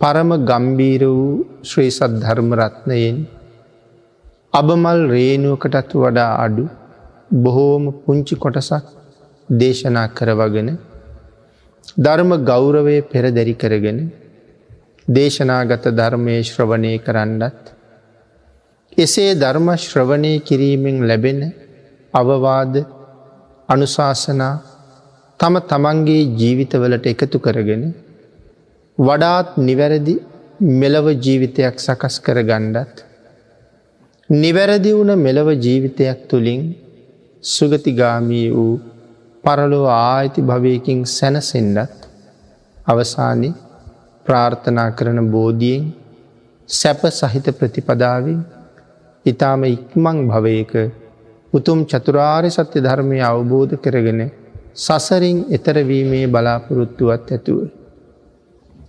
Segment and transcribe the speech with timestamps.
[0.00, 3.16] පරම ගම්බීර වූ ශ්‍රී සත් ධර්මරත්නයෙන්
[4.52, 6.64] අබමල් රේනුවකටත් වඩා අඩු
[7.38, 8.86] බොහෝම පුංචි කොටසක්
[9.48, 10.70] දේශනා කරවගෙන
[11.98, 14.00] ධර්ම ගෞරවය පෙරදැරි කරගෙන
[15.08, 17.62] දේශනාගත ධර්මය ශ්‍රවණය කරන්නත්
[18.98, 21.40] එසේ ධර්ම ශ්‍රවණය කිරීමෙන් ලැබෙන
[22.14, 22.74] අවවාද
[23.68, 24.54] අනුශාසනා
[25.40, 27.84] තම තමන්ගේ ජීවිතවලට එකතු කරගෙන
[29.00, 30.14] වඩාත් නිවැරදි
[30.80, 32.96] මෙලව ජීවිතයක් සකස් කර ගණ්ඩත්
[34.30, 36.62] නිවැරදි වුණ මෙලව ජීවිතයක් තුළින්
[37.44, 38.74] සුගතිගාමී වූ
[39.44, 41.98] පරලෝ ආයිති භවයකින් සැනසෙන්ඩත්
[42.86, 43.50] අවසානි
[44.26, 45.88] ප්‍රාර්ථනා කරන බෝධියෙන්
[46.68, 48.38] සැප සහිත ප්‍රතිපදාවෙන්
[49.26, 50.72] ඉතාම ඉක්මං භවයක
[51.52, 54.20] උතුම් චතුරාරි සත්‍ය ධර්මය අවබෝධ කරගෙන
[54.76, 57.79] සසරින් එතරවීමේ බලාපොරොත්තුවත් ඇතුව.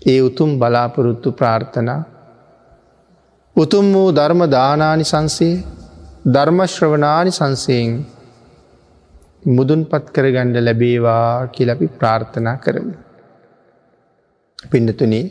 [0.01, 2.01] ඒ උතුම් බලාපොරොත්තු ප්‍රාර්ථනා
[3.55, 5.55] උතුම් වූ ධර්ම දානානි සංසේ
[6.25, 7.91] ධර්මශ්‍රවනානි සංසයෙන්
[9.47, 12.95] මුදුන් පත් කරගණ්ඩ ලැබේවා කියලපි ප්‍රාර්ථනා කරමු.
[14.63, 15.25] පිඩතුනේ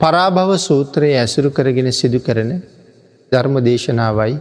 [0.00, 2.50] පරාභව සූත්‍රයේ ඇසුරු කරගෙන සිදු කරන
[3.32, 4.34] ධර්ම දේශනාවයි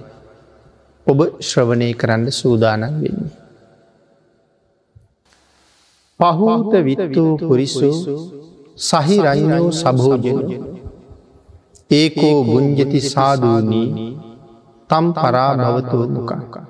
[1.07, 3.40] ඔබ ශ්‍රවණය කරන්න සූදානන් වෙන්නේ.
[6.21, 7.91] පහූත විත්තූ පුරිසු
[8.79, 10.39] සහිරයිනෝ සභෝජන
[11.91, 13.87] ඒකෝ බුංජති සාධූනී
[14.89, 16.65] තම් පරාභවතෝ මුකංකා.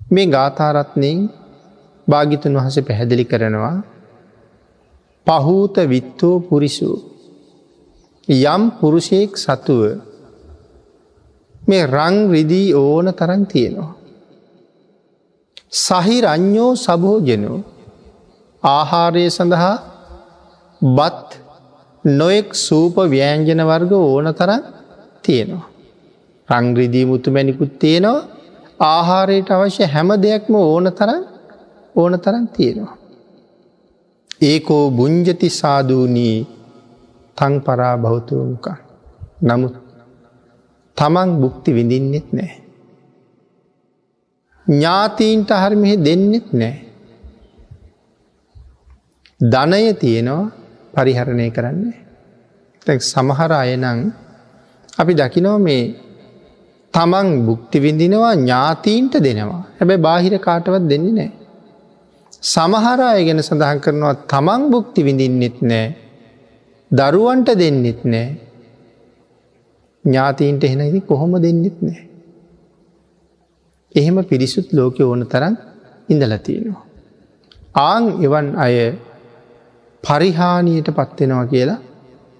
[0.00, 1.20] මේ ගාථාරත්නයෙන්
[2.08, 3.76] භාගිතුන් වහස පැහැදිලි කරනවා
[5.26, 6.90] පහූත විත්තෝ පුරිසු
[8.28, 9.82] යම් පුරුෂයෙක් සතුව
[11.68, 13.97] මේ රං රිදී ඕන තරන් තියෙනවා.
[15.72, 17.58] සහිරඥෝ සභෝජනෝ
[18.62, 19.76] ආහාරය සඳහා
[20.82, 21.28] බත්
[22.04, 24.62] නොයෙක් සූප ව්‍යෑන්ජන වර්ග ඕන තරන්
[25.24, 25.68] තියෙනවා.
[26.48, 28.26] රංග්‍රදී මුතු මැනිකුත් තියෙනවා
[28.86, 31.22] ආහාරයට අවශ්‍ය හැම දෙයක්ම ඕන තරන්
[31.94, 32.96] ඕන තරන් තියෙනවා.
[34.40, 36.36] ඒකෝ බුංජති සාධූනී
[37.38, 38.66] තං පරා භෞතුවමුක
[39.42, 39.74] නමුත්
[40.96, 42.67] තමන් බුක්ති විඳින්නෙත් නෑ.
[44.68, 46.76] ඥාතීන්ට හරිමිහෙ දෙන්නෙත් නෑ.
[49.40, 50.50] ධනය තියෙනවා
[50.94, 51.96] පරිහරණය කරන්නේ.
[53.04, 54.12] සමහර අයනං
[54.98, 55.82] අපි දකිනෝ මේ
[56.94, 61.30] තමන් බුක්ති විඳිනවා ඥාතීන්ට දෙනවා හැබැ බාහිර කාටවත් දෙන්නේ නෑ.
[62.42, 65.86] සමහර අය ගැන සඳහන් කරනවා තමන් බුක්ති විඳින්නෙත් නෑ
[66.90, 68.28] දරුවන්ට දෙන්නෙත් නෑ
[70.04, 72.07] ඥාතීන්ට එහෙනදි කොහොම දෙන්නෙත් නෑ.
[73.94, 75.54] එහෙම පිරිසුත් ලෝක ඕන තරන්
[76.08, 76.84] ඉඳලතියෙනවා.
[77.74, 78.76] ආං එවන් අය
[80.04, 81.80] පරිහානියට පත්වෙනවා කියලා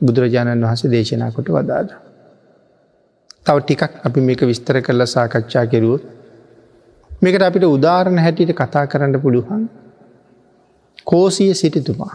[0.00, 1.88] බුදුරජාණන් වහස දේශනා කොට වදාද.
[3.46, 6.04] තව ටිකක් අපි මේක විස්තර කරලා සාකච්ඡා කෙරුවොත්
[7.22, 9.64] මේකට අපිට උදාරණ හැටියට කතා කරන්න පුළුවන්
[11.06, 12.14] කෝසිය සිටිතුමා.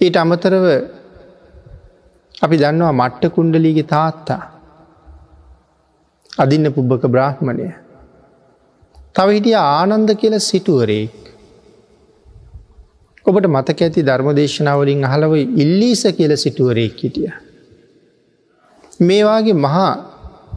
[0.00, 0.64] ඊට අමතරව
[2.42, 4.42] අපි දන්නවා මට්ට කුණ්ඩලීගේ තාත්තා
[6.38, 7.68] අදින්න පුබ්බක බ්‍රාහ්මණය.
[9.14, 11.16] තව හිටිය ආනන්ද කියල සිටුවරෙක්.
[13.26, 17.32] ඔබට මතක ඇති ධර්මදේශනාවලින් අහලව ඉල්ලීස කියල සිටුවරෙක් හිටිය.
[19.00, 19.90] මේවාගේ මහා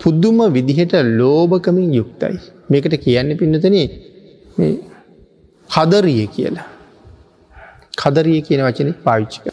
[0.01, 2.37] පුද්දුම විදිහට ලෝභකමින් යුක්තයි.
[2.69, 3.77] මේකට කියන්න පින්නතන
[5.69, 6.67] කදරිය කියලා.
[7.97, 9.45] කදරිය කියන වචනෙ පාවිච්චික.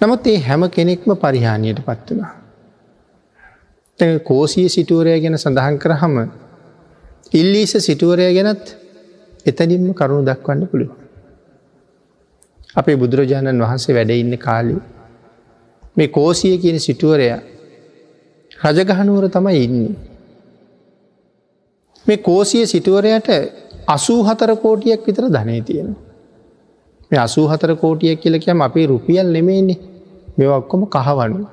[0.00, 2.32] නමුත් ඒ හැම කෙනෙක්ම පරිහානියට පත් වනා.
[3.98, 6.14] කෝසිය සිටුවරය ගැන සඳහන් කරහම
[7.32, 8.76] ඉල්ලීස සිටුවරය ගැනත්
[9.46, 10.90] එතනින්ම කරුණු දක්වන්න පුළුව.
[12.76, 14.76] අපේ බුදුරජාණන් වහන්සේ වැඩඉන්න කාලි
[15.96, 17.28] මේ කෝසිය කියන සිටුවරය
[18.64, 19.94] රජගහනුවර තමයි ඉන්නේ.
[22.06, 23.28] මේ කෝසිය සිටුවරයට
[23.86, 26.02] අසූ හතර කෝටියක් විතර ධනය තියෙනවා.
[27.10, 29.78] මේ අසූ හතර කෝටියක් කියලකයම අපේ රුපියල් නෙමේන්නේ
[30.38, 31.46] මෙ ඔක්කොම කහවන්නු.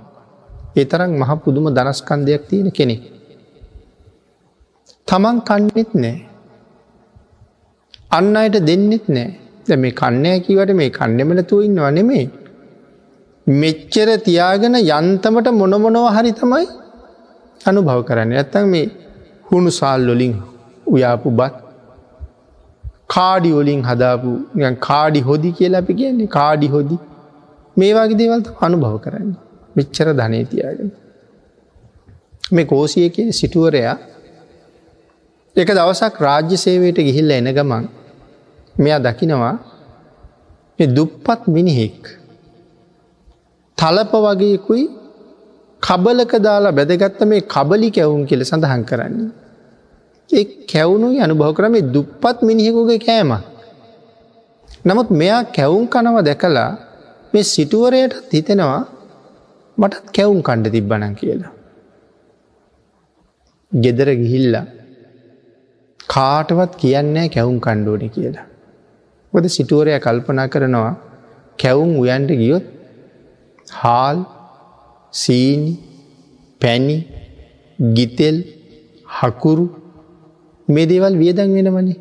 [0.75, 2.95] ඒ තරම් මහ පුදුම දනස්කන්දයක් තියෙන කෙනෙ.
[5.07, 6.17] තමන් කන්නෙත් නෑ.
[8.11, 9.29] අන්න අයට දෙන්නෙත් නෑ.
[9.77, 12.25] මේ කන්නෑ කිවට මේ කන්නෙමලතුව ඉන්නවා නෙමේ.
[13.47, 16.65] මෙච්චර තියාගෙන යන්තමට මොනමොනව හරි තමයි
[17.61, 18.87] අනුභව කරන්න ඇත්තන් මේ
[19.49, 20.33] හුණු සාල් ලොලින්
[20.87, 21.55] උයාපු බත්
[23.07, 24.31] කාඩි වලින් හදාපු
[24.79, 26.97] කාඩි හොදි කියලා අපි කියන්නේ කාඩි හොදි
[27.77, 29.31] මේවාගේ දේවල්ත අනුභව කරන්න
[29.75, 30.91] මෙච්චර ධනය තියාගෙන.
[32.51, 33.97] මේ කෝසිය කිය සිටුවරයා
[35.55, 37.85] එක දවසක් රාජ්‍ය සේවයට ගිහිල්ල එන ගමන්
[38.75, 39.55] මෙයා දකිනවා
[40.89, 42.01] දුප්පත් මිනිහෙක්
[43.77, 44.83] තලප වගේකුයි
[45.83, 49.29] කබලක දාලා බැදගත්ත මේ කබලි කැවුම් කියල සඳහන් කරන්නේ.
[50.29, 53.31] ඒ කැවුණුයි අනුභව කරම දුප්පත් මිනිහෙකුගේ කෑම.
[54.85, 56.71] නමුත් මෙයා කැවුම් කනව දැකලා
[57.33, 58.81] මේ සිටුවරයට හිතෙනවා
[59.81, 61.51] මටත් කැවුම් කණ්ඩ තිබ්බනන් කියලා.
[63.71, 64.55] ගෙදර ගිහිල්ල
[65.99, 68.45] කාටවත් කියන්නේ කැවුම් කණ්ඩෝන කියලා.
[69.33, 70.93] ොද සිටුවරය කල්පනා කරනවා
[71.59, 72.65] කැවුම් උයන්ට ගියොත්
[73.81, 74.17] හාල්
[75.13, 75.73] සීනි
[76.61, 76.97] පැණි
[77.79, 78.37] ගිතෙල්
[79.17, 79.65] හකුරු
[80.67, 81.99] මේ දේවල් වියදන් වෙනවනේ.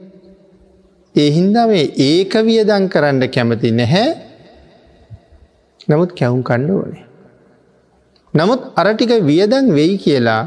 [1.14, 4.10] එහින්දා මේ ඒක වියදන් කරන්න කැමති නැහැ
[5.88, 7.09] නමුත් කැවුම් කණ්ඩ ඕනේ.
[8.34, 10.42] නමුත් අරටික වියදන් වෙයි කියලා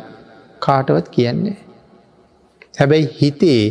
[0.59, 1.57] කාටවත් කියන්නේ.
[2.79, 3.63] හැබැයි හිතේ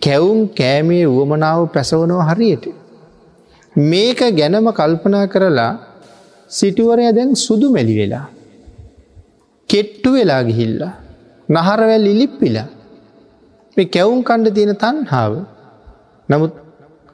[0.00, 2.66] කැවුම් කෑමේ වුවමනාව පැසවනව හරියට.
[3.76, 5.72] මේක ගැනම කල්පනා කරලා
[6.50, 8.26] සිටුවරය දැන් සුදු මැලි වෙලා.
[9.70, 10.94] කෙට්ටු වෙලා ගිහිල්ලා.
[11.48, 12.68] නහරවැල් ඉලිප්පිලා.
[13.76, 15.32] මේ කැවුම් කණ්ඩ තියෙන තන්හාාව.
[16.28, 16.54] නමුත්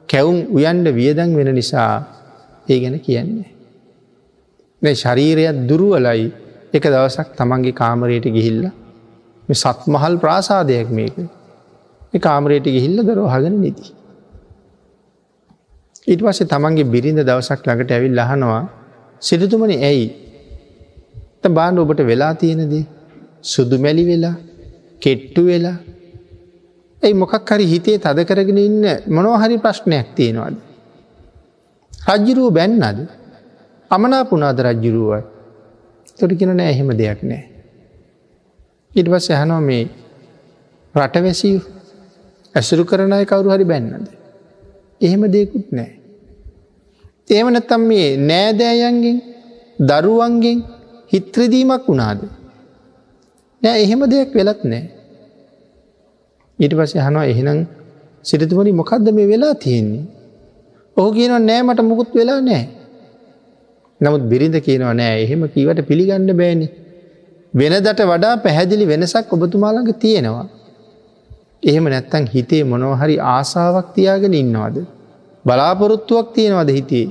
[0.09, 1.91] කැවුම් උයන්ඩ වියදන් වෙන නිසා
[2.67, 3.49] ඒ ගැන කියන්නේ.
[4.81, 6.42] මේ ශරීරයක් දුරුවලයි
[6.73, 8.61] එක දවසක් තමන්ගේ කාමරයට ගිහිල්ල
[9.47, 11.15] මේ සත්මහල් ප්‍රාසාදයක් මේක.
[12.19, 13.85] කාමරයට ගිහිල්ල දරෝහගෙන නිති.
[16.07, 18.63] ඊට පස්සේ තමන්ගේ බිරිඳ දවසක් ළඟට ඇවිල් ලහනවා
[19.21, 20.07] සිරිතුමනි ඇයි?
[21.49, 22.85] බාණ්ඩ ඔබට වෙලා තියෙනදේ?
[23.43, 24.35] සුදු මැලි වෙලා
[25.01, 25.77] කෙට්ටු වෙලා?
[27.01, 30.55] ඇයි මොකක් හරි හිතේ තද කරගෙන ඉන්න මොනොහරි ප්‍රශ්නයක් තියෙනවාද.
[32.09, 32.99] රජ්ජිරුව බැන්නද?
[33.91, 35.32] අමනාපුනාද රජ්ජුරුවයි
[36.19, 37.43] තොටිකෙන නෑ එහෙම දෙයක් නෑ.
[38.91, 39.83] ඉට පස් යහනෝ මේ
[40.95, 41.55] රටවැසී
[42.55, 44.07] ඇසුරු කරනය කවරු හරි බැන්නද.
[45.01, 45.91] එහෙම දෙකුත් නෑ.
[47.29, 49.17] ඒමනත්තම් මේ නෑදෑයන්ගෙන්
[49.81, 50.59] දරුවන්ගෙන්
[51.13, 52.19] හිත්‍රදීමක් වුණාද.
[53.61, 54.83] නෑ එහෙම දෙයක් වෙලත් නෑ.
[56.59, 57.59] ඊට පස්සේ හනවා එහෙනම්
[58.25, 60.05] සිරිතුමනි මොකක්ද මේ වෙලා තියෙන්නේ.
[60.97, 62.63] ඔහු කියනව නෑමට මුකුත් වෙලා නෑ.
[64.01, 66.67] නමුත් බිරිඳ කියනවා නෑ එහෙම කීවට පිළිගන්න බෑනි.
[67.53, 70.47] වෙනදට වඩා පැහැදිලි වෙනසක් ඔබතුමාළඟ තියෙනවා.
[71.63, 74.77] එහෙම නැත්තන් හිතේ මොනොහරි ආසාාවක් තියාගෙන ඉන්නවාද.
[75.45, 77.07] බලාපොරොත්තුවක් තියෙනවද හිතේ.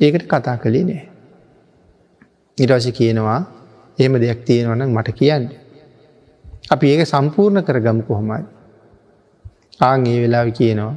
[0.00, 1.02] ඒකට කතා කළේ නෑ.
[2.58, 3.40] ඉරවස කියනවා
[3.98, 5.44] එහෙම දෙයක් තියෙනවන මට කියන්න.
[6.70, 8.42] අපි ඒක සම්පූර්ණ කර ගම කොහොමයි.
[9.80, 10.92] ආං ඒ වෙලාව කියනවා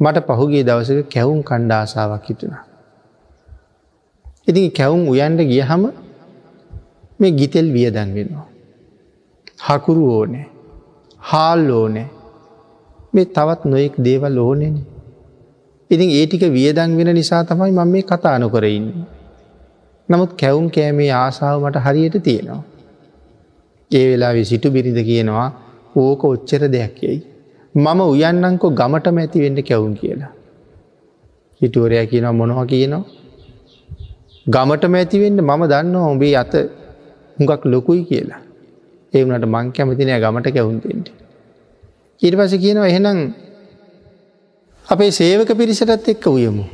[0.00, 2.67] මට පහුගේ දවසක කැවුම් කණ්ඩාසාාවක් හිතුනා.
[4.48, 5.82] ඉතින් කැවුම් උයන්ට ගියහම
[7.20, 8.46] මේ ගිතෙල් වියදන් වෙනවා.
[9.58, 10.46] හකුරු ඕනෑ
[11.22, 12.08] හාල් ඕනෑ
[13.12, 14.74] මේ තවත් නොයෙක් දේවල් ඕනෙන.
[15.90, 19.06] ඉතින් ඒටික වියදන් වෙන නිසා තමයි මම මේ කතාන කරඉන්නේ.
[20.08, 22.62] නමුත් කැවුම් කෑමේ ආසාාව මට හරියට තියෙනවා.
[23.90, 25.48] ඒ වෙලා සිටු බිරිඳ කියනවා
[25.96, 27.20] ඕක ඔච්චර දෙයක් යයි.
[27.74, 30.32] මම උයන්නංකො ගමටම ඇති වෙන්න කැවුම් කියලා.
[31.60, 33.04] හිටුවරයා කියනවා මොනව කියනවා.
[34.48, 36.54] ගමටම ඇතිවෙන්න මම දන්න ඔබේ අත
[37.36, 38.40] හුඟක් ලොකුයි කියලා.
[39.14, 41.08] ඒවනට මං කැමතිනය ගමට කැවුන්තෙන්ට.
[42.22, 43.18] ඊට පස කියනවා එහෙනම්
[44.86, 46.64] අපේ සේවක පිරිසටත් එක්ක උයමු.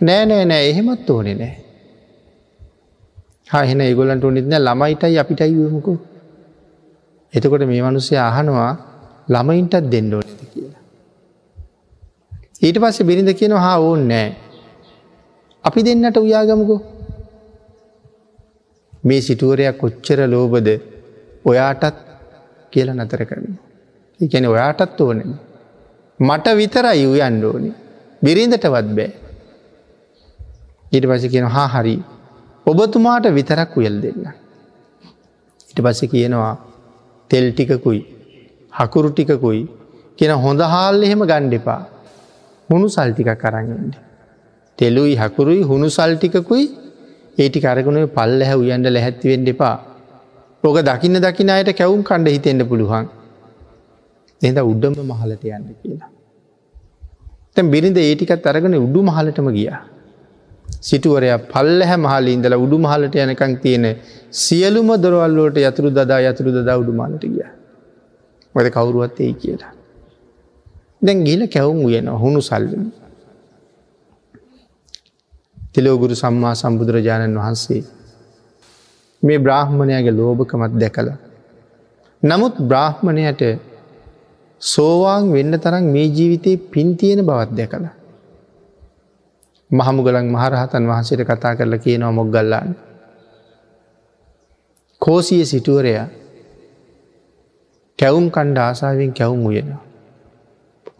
[0.00, 1.54] නෑ නෑ නෑ එහෙමත් ඕනෙ නෑ.
[3.62, 5.94] හෙන ඒගොලන්ට නිත්න ළමයිටයි අපිටයි වමුකු.
[7.34, 8.72] එතකොට මේ මනුස්සේ අහනවා
[9.28, 10.82] ළමයින්ටත් දෙන්න ඕනෙද කියලා.
[12.62, 14.51] ඊට පස්සේ බිරිඳ කියන හා ඕන් නෑ.
[15.64, 16.76] අපි දෙන්නට උයාගමුකු.
[19.04, 20.68] මේ සිටුවරයක් කොච්චර ලෝබද
[21.44, 21.96] ඔයාටත්
[22.72, 23.46] කියල නතර කරන.
[24.20, 25.32] එකැන ඔයාටත් ඕනෙන.
[26.20, 27.70] මට විතරයි උයන්ඩ ඕනි.
[28.24, 29.10] බිරිඳටවත් බෑ.
[30.92, 31.96] ඊට පස කියන හා හරි
[32.66, 34.24] ඔබතුමාට විතරක් උයල් දෙන්න.
[35.70, 36.54] ඉට පස කියනවා
[37.30, 38.00] තෙල් ටිකකුයි
[38.72, 39.62] හකුරු ටිකකුයි
[40.18, 41.82] කියෙන හොඳ හාල් එහෙම ගණ්ඩෙපා
[42.68, 43.92] හුණු සල්ටික කරගන්න.
[44.82, 46.64] තෙලුයි හකුරුයි හුණු සල්ටිකකුයි
[47.38, 49.76] ඒටි කරගුණේ පල්ල හැ උයන්ඩ ලැහැත්තිවෙන් එපා.
[50.64, 53.06] ඕක දකින්න දකින අයට කැවුම් කණ්ඩ හිතෙන්ට පුළුවන්.
[54.40, 56.10] එද උඩ්ඩම මහලට යන්න කියලා.
[57.54, 59.80] තැන් බිරිඳ ඒටිකත් අරගෙන උඩු මහලටම ගියා.
[60.88, 63.86] සිටුවරය පල්ල හැ මහල ඉඳල උඩු මහලට යනකං තියෙන
[64.44, 67.46] සියලුම දොරවල්ලෝට යතුරු දදා යතුරු දදා උඩු මලට ගිය.
[68.54, 69.72] වද කවුරුවත් ඒ කියලා.
[71.06, 72.84] දැන් ගිල කැවුම් උයන හුණු සල්ලම.
[75.74, 77.82] තිලෝගුරු සම්මා සම්බුදුරජාණන් වහන්සේ
[79.22, 81.10] මේ බ්‍රාහ්මණයගේ ලෝභකමත් දැකළ.
[82.22, 83.42] නමුත් බ්‍රාහ්මණයට
[84.62, 87.86] සෝවාන් වෙන්න තරම් මේ ජීවිතයේ පින්තියෙන බවත් දැකළ.
[89.70, 92.76] මහමුගලන් මහරහතන් වහන්සේට කතා කරලා කියනවා මොග්ගල්ලාන්න.
[95.02, 96.06] කෝසිය සිටුවරයා
[97.98, 99.82] කැවුම් කණ්ඩ ආසාාවෙන් කැවුම් උයෙනවා.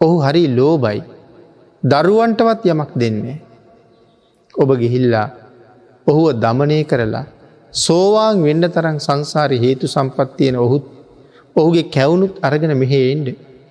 [0.01, 0.99] ඔහු හරි ලෝබයි
[1.83, 3.52] දරුවන්ටවත් යමක් දෙන්නේ.
[4.55, 5.27] ඔබ ගිහිල්ලා
[6.07, 7.25] ඔහුව දමනය කරලා
[7.73, 10.85] සෝවාන් වෙන්න තරම් සංසාරය හේතු සම්පත්තියන ඔහුත්
[11.55, 13.27] ඔහුගේ කැවුණුත් අරගෙන මෙහෙෙන්ඩ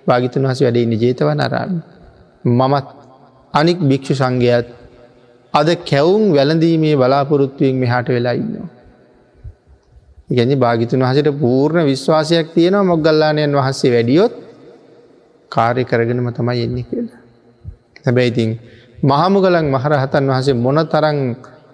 [0.07, 1.75] භාගිතන් වහස වැඩඉන්න ජේතවන අරාන්න.
[2.49, 2.87] මමත්
[3.53, 4.67] අනික් භික්ෂු සංඝයත්
[5.53, 8.69] අද කැවුම් වැලඳීමේ බලාපොරොත්තුවෙන් මෙහාට වෙලා ඉන්නවා.
[10.29, 14.33] ගැන භාගිතුන් වහසට පූර්ණ විශ්වාසයක් තියෙනවා මොග්ගල්ලානයන් වහන්සේ වැඩියොත්
[15.51, 17.21] කාරය කරගෙනම තමයි එන්නේ කියලා.
[18.05, 18.51] හැබැයිතින්
[19.03, 21.17] මහමුගලන් මහරහතන් වහසේ මොන තරං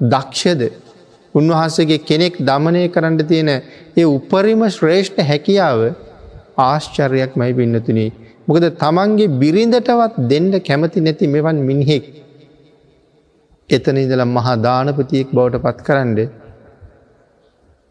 [0.03, 0.61] දක්ෂද
[1.35, 5.79] උන්වහන්සේගේ කෙනෙක් දමනය කරන්න තියෙන ඒ උපරිම ශ්‍රේෂ්ඨ හැකියාව
[6.59, 8.09] ආශ්චර්යක් මයි පින්නතුනී.
[8.47, 12.05] මොකද තමන්ගේ බිරිඳටවත් දෙන්ඩ කැමති නැති මෙවන් මිනිහෙක්.
[13.69, 16.17] එතන ඉදල මහා දානපතියෙක් බවට පත් කරන්න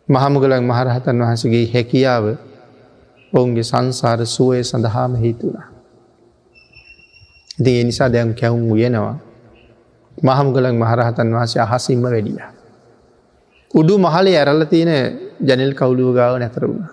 [0.09, 2.25] මහමුගලන් මහරහතන් වහසගේ හැකියාව
[3.33, 5.69] ඔවුන්ගේ සංසාර සුවය සඳහාම හේතුනා.
[7.59, 9.17] ඉති ඒ නිසා දැම් කැවුම් උයනවා
[10.23, 12.41] මහමුගලන් මහරහතන් වහසේ අහසිම්ම වැඩිය.
[13.71, 14.93] උඩු මහලේ ඇරල්ල තියෙන
[15.41, 16.85] ජනල් කවුලුව ගාව නැතර වුණ.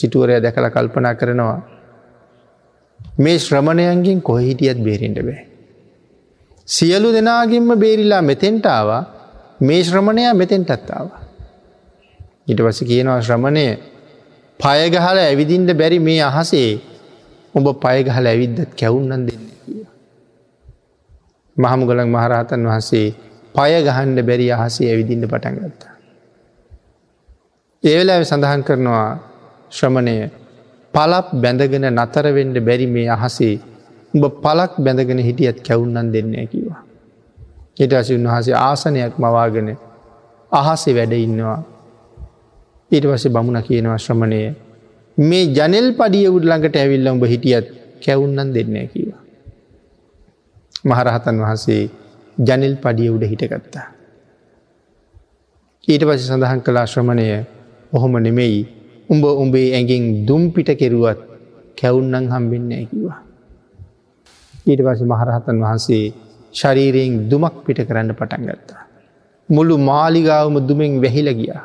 [0.00, 1.60] සිටුවරය දැකළ කල්පනා කරනවා
[3.18, 5.40] මේ ශ්‍රමණයන්ගෙන් කොහිටියත් බේරෙන්ට බෑ.
[6.68, 9.02] සියලු දෙනාගෙන්ම බේරිලා මෙතෙන්ටාවා
[9.60, 11.06] මේ ශ්‍රමණයා මෙතෙන්ටත්තාව.
[12.46, 13.66] ඉට පස කියනවා ශ්‍රමණය
[14.60, 16.70] පයගහල ඇවිදින්ට බැරි මේ අහසේ
[17.54, 19.84] උඹ පයගහල ඇවිද්දත් කැවුන්නන් දෙන්න කිය.
[21.56, 23.08] මහමුගලන් මහරහතන් වහසේ
[23.54, 25.94] පය ගහන්ඩ බැරි අහසේ ඇවිදින්න පටන් ගත්තා.
[27.82, 29.08] ඒවෙලා සඳහන් කරනවා
[29.70, 30.16] ශ්‍රමණය
[30.94, 33.54] පලප් බැඳගෙන නතරවෙන්ඩ බැරි මේ අහසේ
[34.14, 36.80] උඹ පලක් බැඳගෙන හිටියත් කැවුන්නන් දෙන්න කිවා.
[37.78, 39.68] හිට අසි උන්වහසේ ආසනයක් මවාගෙන
[40.52, 41.60] අහසේ වැඩ ඉන්නවා.
[42.90, 44.40] ඊට වස බමුණ කියනවා ශ්‍රමණය
[45.18, 47.66] මේ ජනෙල් පඩිය උඩළඟට ඇවිල්ල උඹ හිටියත්
[48.04, 49.20] කැවුන්නන් දෙන්න කිවා.
[50.84, 51.82] මහරහතන් වහන්සේ
[52.38, 53.86] ජනෙල් පඩිය උඩ හිටගත්තා.
[55.88, 57.26] ඊට පස සඳහන් කලා ශ්‍රමණය
[57.92, 58.60] ඔහොම නෙමෙයි
[59.08, 61.20] උඹ උඹේ ඇගෙන් දුම් පිට කෙරුවත්
[61.78, 63.18] කැවුන්නන් හම්බෙන්න ඇකිවා.
[64.66, 66.04] ඊට පස මහරහතන් වහන්සේ
[66.52, 68.82] ශරීරයෙන් දුමක් පිට කරන්න පටන් ගත්තා.
[69.48, 71.64] මුළු මාලිගාවම දුමෙන් වැහිල ගියා.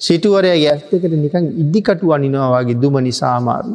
[0.00, 3.72] සිටුවරය ඇස්තකට නිකං ඉදිකටු අනිනවාගේ දුම නිසාමාරු.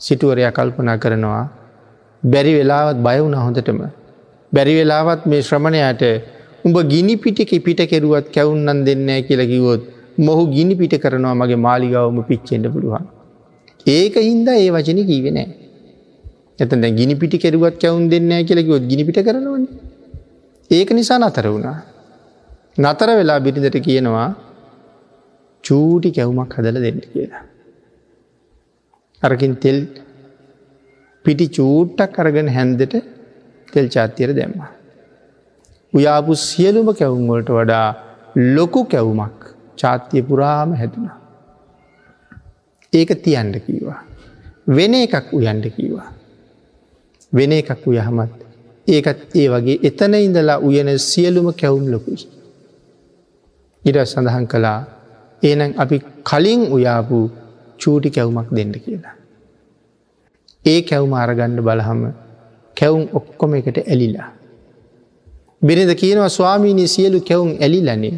[0.00, 1.61] සිටුවරය කල්පනා කරනවා
[2.22, 3.80] බැරි වෙලාවත් බයවුණ හොඳටම.
[4.52, 6.02] බැරි වෙලාවත් මේ ශ්‍රමණයට
[6.64, 9.82] උඹ ගිනි පිටික පිට කෙරුවත් කැවුන්නන් දෙන්න කියලකිවොත්
[10.18, 13.04] මොහු ගිනි පිට කරනවා මගේ මාලිගවම පිච්චෙන්ට පුළුවන්.
[13.86, 15.48] ඒක හින්දා ඒ වචන කීවෙනෑ.
[16.58, 19.64] එතන ගිනි පිටි කෙරුවත් කැවුන් දෙන්න කියලකිවොත් ගිනි පිට කරනවන.
[20.70, 21.78] ඒක නිසා නතර වුණා.
[22.78, 24.28] නතර වෙලා බිරිඳට කියනවා
[25.64, 27.42] චූටි කැවුමක් හදල දෙන්න කියලා.
[29.22, 29.78] අරකින් තෙල්
[31.24, 32.94] පිටි චූට්ටක් අරගෙන හැන්දට
[33.72, 34.60] තෙල් චාත්‍යයට දැම්ම.
[35.92, 37.88] උයාපු සියලුම කැවුම්වලට වඩා
[38.56, 39.40] ලොකු කැවුමක්
[39.76, 41.18] චාත්‍යය පුරාම හැදුනා.
[42.92, 44.00] ඒක තියන්ඩ කීවා.
[44.76, 46.08] වෙන එකක් උයන්ඩ කීවා.
[47.32, 48.38] වෙන එකක් උයහමත්
[48.86, 52.26] ඒකත් ඒ වගේ එතන ඉඳලා උයන සියලුම කැවුම් ලොකුයි.
[53.84, 54.80] ඉඩ සඳහන් කළා
[55.42, 55.96] ඒනම් අපි
[56.30, 57.18] කලින් උයාපු
[57.80, 59.16] චූටි කැවුමක් දෙන්න කියලා.
[60.64, 62.00] ඒ කැවුම අරගණ්ඩ බලහම
[62.76, 64.28] කැවුම් ඔක්කොම එකට ඇලිලා.
[65.62, 68.14] බිරිඳ කියනවා ස්වාමීනී සියලු කැවුම් ඇලිලනේ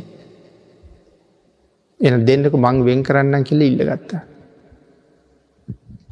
[2.01, 4.23] එන දෙන්නක මං වෙන් කරන්න කියල ඉල්ල ගත්තා.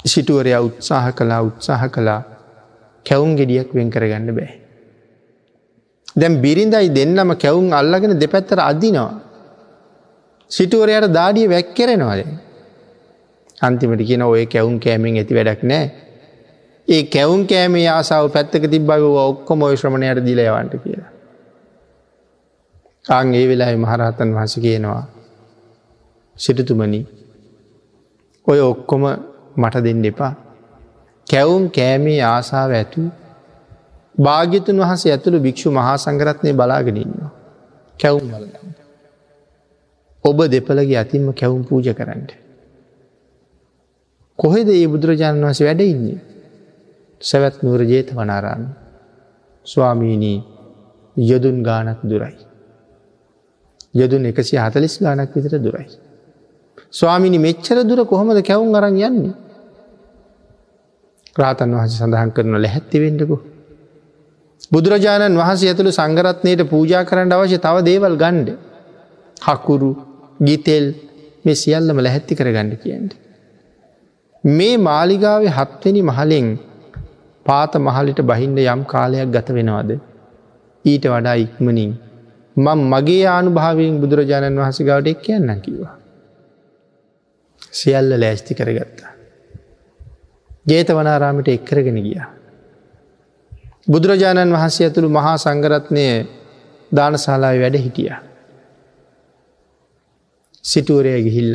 [0.05, 2.21] සිටුවරයා උත්සාහ කලා උත්සාහ කලා
[3.07, 4.53] කැවුම් ගෙඩියක් වෙන් කරගන්න බෑ.
[6.17, 9.21] දැම් බිරිඳයි දෙන්නම කැවුම් අල්ලගෙන දෙපැත්තර අදිනවා.
[10.51, 12.21] සිටුවරයට දාඩිය වැැක්කෙරෙනවාද.
[13.61, 15.87] අන්තිමට කියන ඔය කැවුම් කෑමෙන් ඇති වැඩක් නෑ.
[16.89, 21.11] ඒ කැවුම් කෑමේ ආසාාව පැත්තක තිබ්බව ඔක්කොම ඔය ශ්‍රමණයට දිලයවන්ට කියලා.
[23.05, 25.03] ආං ඒ වෙලා මහරහතන් වහස කියනවා.
[26.37, 27.01] සිටතුමනි
[28.47, 29.05] ඔය ඔක්කොම
[29.57, 30.33] මට දෙන්න එපා.
[31.27, 33.05] කැවුම් කෑමේ ආසාාව ඇතු
[34.19, 37.15] භාග්‍යතුන් වහසේ ඇතුළු භික්ෂු මහා සංගරත්නය බලාගෙනන්න.
[37.97, 38.75] කැවුම් වලගන්න.
[40.25, 42.27] ඔබ දෙපලගේ අතින්ම කැවුම් පූජ කරන්න.
[44.39, 46.32] කොහෙද ඒ බුදුරජාණන් වහස වැඩ ඉන්නේ.
[47.23, 48.65] සැවැත් නුවර ජේත වනාරාන්න.
[49.67, 50.39] ස්වාමීනී
[51.17, 52.37] යොදුන් ගානක් දුරයි.
[53.95, 55.87] යොදුන් එකසි හතලිස් ගානක් විතර දුරයි.
[56.93, 59.35] ස්වාමිනි මෙච්චර දුර කොහොමද කැවුම් අරන් යන්නේ.
[61.37, 63.37] රාතන් වහස සඳහන් කරන ලැහැත්තිවෙන්නකු.
[64.73, 68.49] බුදුරජාණන් වහන්සේ ඇතුළු සංගරත්නයට පූජා කරන්න අවශ්‍ය තව දේවල් ගණ්ඩ.
[69.43, 69.91] හකුරු
[70.41, 70.87] ගිතෙල්
[71.45, 73.13] මේ සියල්ලම ලැහැත්ති කර ගණඩ කියන්ට.
[74.45, 76.49] මේ මාලිගාවේ හත්වනි මහලෙන්
[77.47, 79.91] පාත මහලිට බහින්ඩ යම් කාලයක් ගත වෙනවාද.
[80.85, 81.93] ඊට වඩා ඉක්මනින්
[82.57, 85.95] මං මගේ ආනුභාවයෙන් බුදුරජාණන් වහස ගවට එක් කියන්න කිවා.
[87.73, 89.13] සියල්ල ලෑස්ති කරගත්තා.
[90.67, 92.29] ජේතවනාරාමිට එක්කරගෙන ගියා.
[93.89, 96.05] බුදුරජාණන් වහන්සේ ඇතුළු මහා සංගරත්නය
[96.93, 98.13] දානශාලාව වැඩ හිටිය.
[100.65, 101.55] සිටුවරය ගිහිල්ල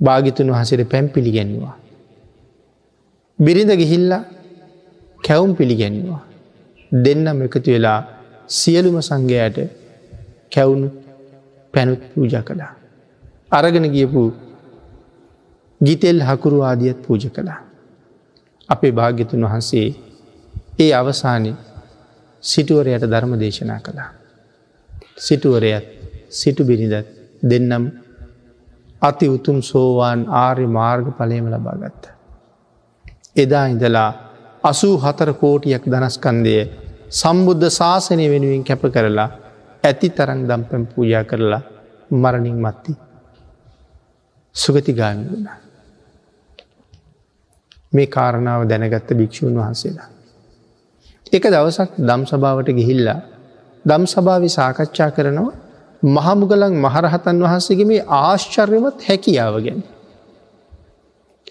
[0.00, 1.81] භාගිතුන් වහසට පැම් පිළිගැන්වා.
[3.38, 4.12] බිරිඳ ගිහිල්ල
[5.24, 6.22] කැවුම් පිළිගැන්වා.
[6.92, 8.00] දෙන්නම් එකතු වෙලා
[8.50, 9.56] සියලුම සංඝයට
[10.54, 10.88] කැවුණු
[11.74, 12.72] පැනුත් පූජ කළා.
[13.50, 14.22] අරගෙන ගියපු
[15.80, 17.60] ගිතෙල් හකුරු ආදියත් පූජ කළා.
[18.68, 19.88] අපේ භාග්‍යතුන් වහන්සේ
[20.78, 21.52] ඒ අවසානය
[22.42, 24.10] සිටුවරයට ධර්ම දේශනා කළා.
[25.18, 25.86] සිටුවරයත්
[26.30, 27.06] සිටු බිරිඳත්
[27.42, 27.84] දෙන්නම්
[29.02, 32.21] අති උතුම් සෝවාන් ආර්ය මාර්ග පලයම ලබාගත්ත.
[33.36, 34.10] එදා ඉඳලා
[34.64, 36.56] අසූ හතර කෝටියක් දනස්කන්දය
[37.12, 39.30] සම්බුද්ධ ශාසනය වෙනුවෙන් කැප කරලා
[39.84, 41.62] ඇති තරං දම්පැම් පූජා කරලා
[42.12, 42.92] මරණින් මත්ති.
[44.54, 45.48] සුගතිගාමි වුණ.
[47.92, 50.08] මේ කාරණාව දැනගත්ත භික්‍ෂූන් වහන්සේලා.
[51.32, 53.20] එක දවසක් දම් සභාවට ගිහිල්ලා
[53.84, 55.52] දම් සභාව සාකච්ඡා කරනවා
[56.02, 59.80] මහමුගලන් මහරහතන් වහන්සේගේ මේ ආශ්චර්යමත් හැකියාව ගැන.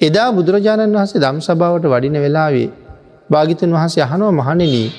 [0.01, 2.69] එදා බුදුරජාණන් වහන්සේ දම් සභාවට වඩින වෙලාවේ
[3.29, 4.89] භාගිතන් වහන්සේ අහනුව මහණෙනී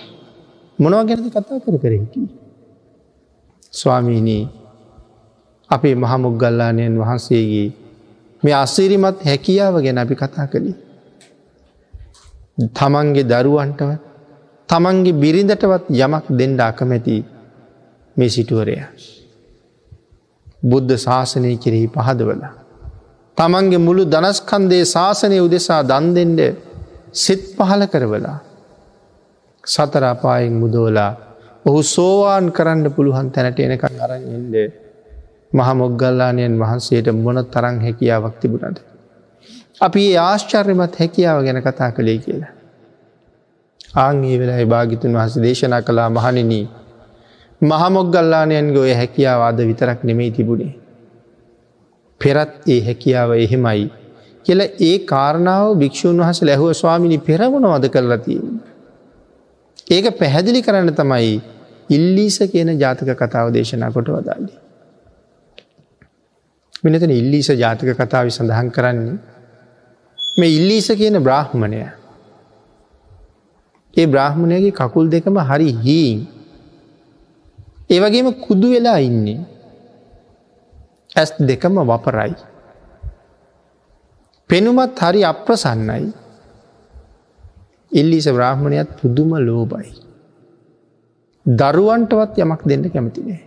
[0.78, 2.20] මොනව ගැනද කතා කර කරකි.
[3.72, 4.44] ස්වාමීනී
[5.70, 7.68] අපේ මහමුගල්ලානයන් වහන්සේගේ
[8.42, 10.78] මේ අස්සිරිමත් හැකියාව ගැන අපි කතා කළේ.
[12.72, 14.00] තමන්ගේ දරුවන්ටවත්
[14.68, 17.16] තමන්ගේ බිරිඳටවත් යමක් දෙන්ඩ අකමැති
[18.16, 18.76] මේ සිටුවරය.
[20.62, 22.61] බුද්ධ ශාසනය කෙරෙහි පහදවල.
[23.36, 26.40] තමන්ගේ මුළු දනස්කන්දේ ශාසනය උදෙසා දන් දෙෙන්ඩ
[27.14, 28.38] සිත් පහල කරවලා.
[29.64, 31.10] සතරාපායෙන් මුදෝලා
[31.64, 34.56] ඔහු සෝවාන් කරන්න පුළුවන් තැනට එනක අරන්ෙන්ඩ
[35.52, 38.78] මහමොග්ගල්ලානයන් වහන්සේට මොන තරං හැකියාවක් තිබුණද.
[39.80, 42.52] අපි ඒ ආශ්චර්යමත් හැකියාව ගැන කතා කළේ කියලා.
[43.96, 46.66] ආංගේ වෙලා භාගිතුන් වහස දේශනා කලා මහනිනී.
[47.60, 50.72] මහමොග්ගල්ලානයන්ගේ ඔය හැකියාව අද විතරක් නෙමෙයි තිබුණේ.
[52.22, 53.84] පෙරත් ඒ හැකියාව එහෙමයි.
[54.46, 58.42] කියල ඒ කාරණාව භික්‍ෂූන් වහස ලැහුව ස්වාමිනි පෙරමුණ වද කරලතිය.
[59.90, 61.32] ඒක පැහැදිලි කරන්න තමයි
[61.90, 64.52] ඉල්ලීස කියන ජාතක කතාව දේශනා කොට වදාලි.
[66.84, 69.18] මිනතන ඉල්ලීස ජාතක කතාව සඳහන් කරන්නේ
[70.38, 71.82] මේ ඉල්ලීස කියන බ්‍රාහ්මණය
[73.94, 76.18] ඒ බ්‍රහ්මණයගේ කකුල් දෙකම හරි හීන්.
[77.90, 79.40] ඒවගේම කුදු වෙලා ඉන්නේ.
[81.16, 82.34] ඇස් දෙකම වපරයි.
[84.50, 86.12] පෙනුමත් හරි අප්‍රසන්නයි.
[87.92, 89.92] ඉල්ලිස බ්‍රහ්මණයත් පුදුම ලෝබයි.
[91.46, 93.42] දරුවන්ටවත් යමක් දෙන්න කැමතිනේ.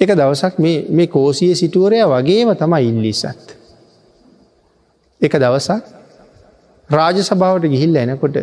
[0.00, 3.46] එක දවසක් මේ කෝසිය සිටුවරය වගේම තමයි ඉල්ලිසත්.
[5.20, 5.82] එක දවසක්
[6.90, 8.36] රාජ සභාවට ගිහිල්ල එනකොට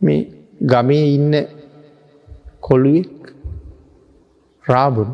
[0.00, 0.26] මේ
[0.62, 1.34] ගමේ ඉන්න
[2.60, 3.17] කොළුවෙක්
[4.68, 5.10] රාබුන්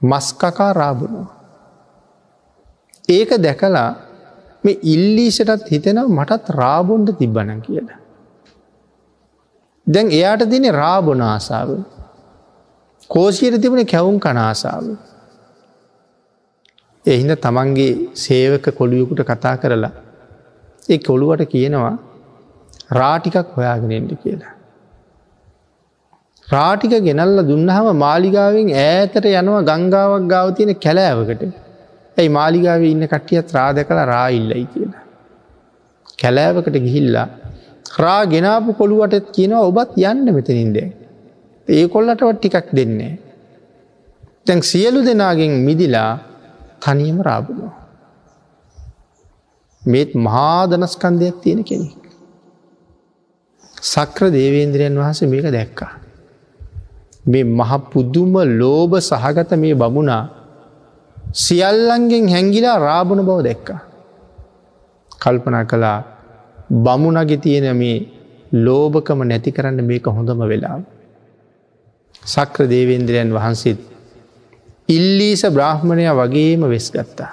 [0.00, 1.22] මස්කකා රාබුණු.
[3.08, 3.90] ඒක දැකලා
[4.64, 8.00] මේ ඉල්ලීසටත් හිතෙනව මටත් රාබොන්ඩ තිබ්බන කියලා.
[9.86, 11.70] දැන් එයාට දින රාබොන ආසාාව.
[13.10, 14.86] කෝසියට තිබුණ කැවුම් කනාසාාව.
[17.04, 19.94] එහිද තමන්ගේ සේවක කොළුවකුට කතා කරලා
[20.88, 21.96] ඒ කොළුවට කියනවා
[22.92, 24.57] රාටිකක් හොයාගෙනෙන්ට කියලා.
[26.54, 31.42] රාටික ගෙනල්ල දුන්නහම මාලිගාවෙන් ඈතට යනවා ගංගාවක් ගාව තියෙන කැලෑවකට
[32.16, 35.02] ඇයි මාලිගාව ඉන්න කට්ටියත් රාද කළ රාඉල්ලයි කියලා.
[36.22, 37.26] කැලෑවකට ගිහිල්ලා
[38.04, 40.78] රා ගෙනාපු කොළුවටත් කියනවා ඔබත් යන්න මෙතනින්ද.
[41.68, 43.12] ඒ කොල්ලටවත් ටිකක් දෙන්නේ.
[44.46, 46.12] තැන් සියලු දෙනාගෙන් මිදිලා
[46.82, 47.76] තනියම රාබුණවා.
[49.82, 52.02] මේත් මහාදනස්කන්දයක් තියෙන කෙනෙක්.
[53.92, 56.07] සක්‍ර දේවේන්ද්‍රයන් වහස මේක දැක්කා.
[57.28, 60.24] මේ මහ පුදුම ලෝභ සහගත මේ බමුණා
[61.34, 63.80] සියල්ලන්ගෙන් හැංගිලා රාබණ බව දැක්කා.
[65.20, 65.98] කල්පනා කළා
[66.84, 67.96] බමුණගෙ තියෙන මේ
[68.64, 70.78] ලෝභකම නැති කරන්න මේක හොඳම වෙලා.
[72.26, 73.78] සක්‍ර දේවේන්ද්‍රයන් වහන්සේත්
[74.88, 77.32] ඉල්ලීස බ්‍රහ්මණය වගේම වෙස් ගත්තා.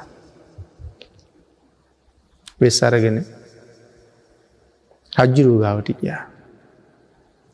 [2.61, 3.17] වෙස් අරගෙන
[5.13, 6.23] රජ්ජුරූ ගාවට කියා.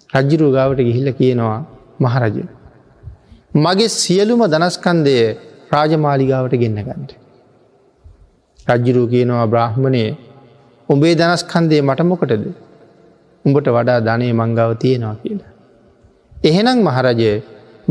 [0.09, 1.59] රජ්ජුරූ ගාවට ගිහිල්ල කියනවා
[2.01, 2.37] මහරජ.
[3.55, 5.15] මගේ සියලුම දනස්කන්දය
[5.71, 7.11] රාජමාලිගාවට ගෙන්න්නගන්නට.
[8.67, 10.03] රජ්ජුරූ කියනවා බ්‍රහ්මණය
[10.89, 12.43] උඹේ දනස්කන්දේ මටමොකටද
[13.45, 15.51] උඹට වඩා ධනය මංගාව තියෙනවා කියලා.
[16.43, 17.31] එහෙනම් මහරජය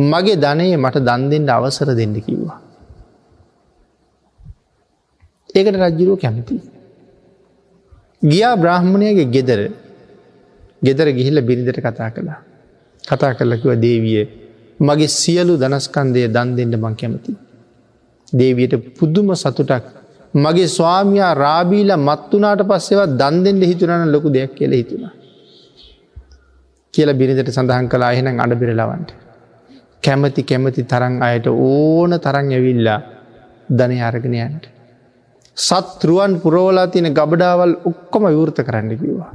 [0.04, 2.58] මගේ ධනය මට දන්දෙන්ට අවසර දෙන්න කිව්වා.
[5.50, 6.56] ඒකට රජ්ජුරුව කැමති.
[8.22, 9.60] ගියා බ්‍රහ්මණයගේ ගෙදර
[10.82, 12.40] ගෙදර ගිහිල්ල බිරිඳට කතා කළා.
[13.10, 14.24] කතා කරලකිව දේවිය
[14.80, 17.32] මගේ සියලු දනස්කන්දය දන් දෙන්න මං කැමති.
[18.32, 19.86] දේවියට පුද්දුම සතුටක්
[20.34, 25.12] මගේ ස්වාමයා රාබීල මත්තුනාට පස්සෙවත් දන් දෙෙන්ට හිතුරන ලොකු දෙයක් කියල හිතුණා.
[26.94, 29.10] කියල බිරිඳට සඳහන් කලා එහෙනම් අඩ බිරලවන්ට.
[30.02, 33.00] කැමති කැමති තරං අයට ඕන තරං ඇවිල්ලා
[33.70, 34.64] ධනය අරගෙනයන්ට.
[35.56, 39.32] සත්රුවන් පුරෝලා තියෙන ගබඩාවල් ඔක්කොම විවෘත කරන්න කිව්වා.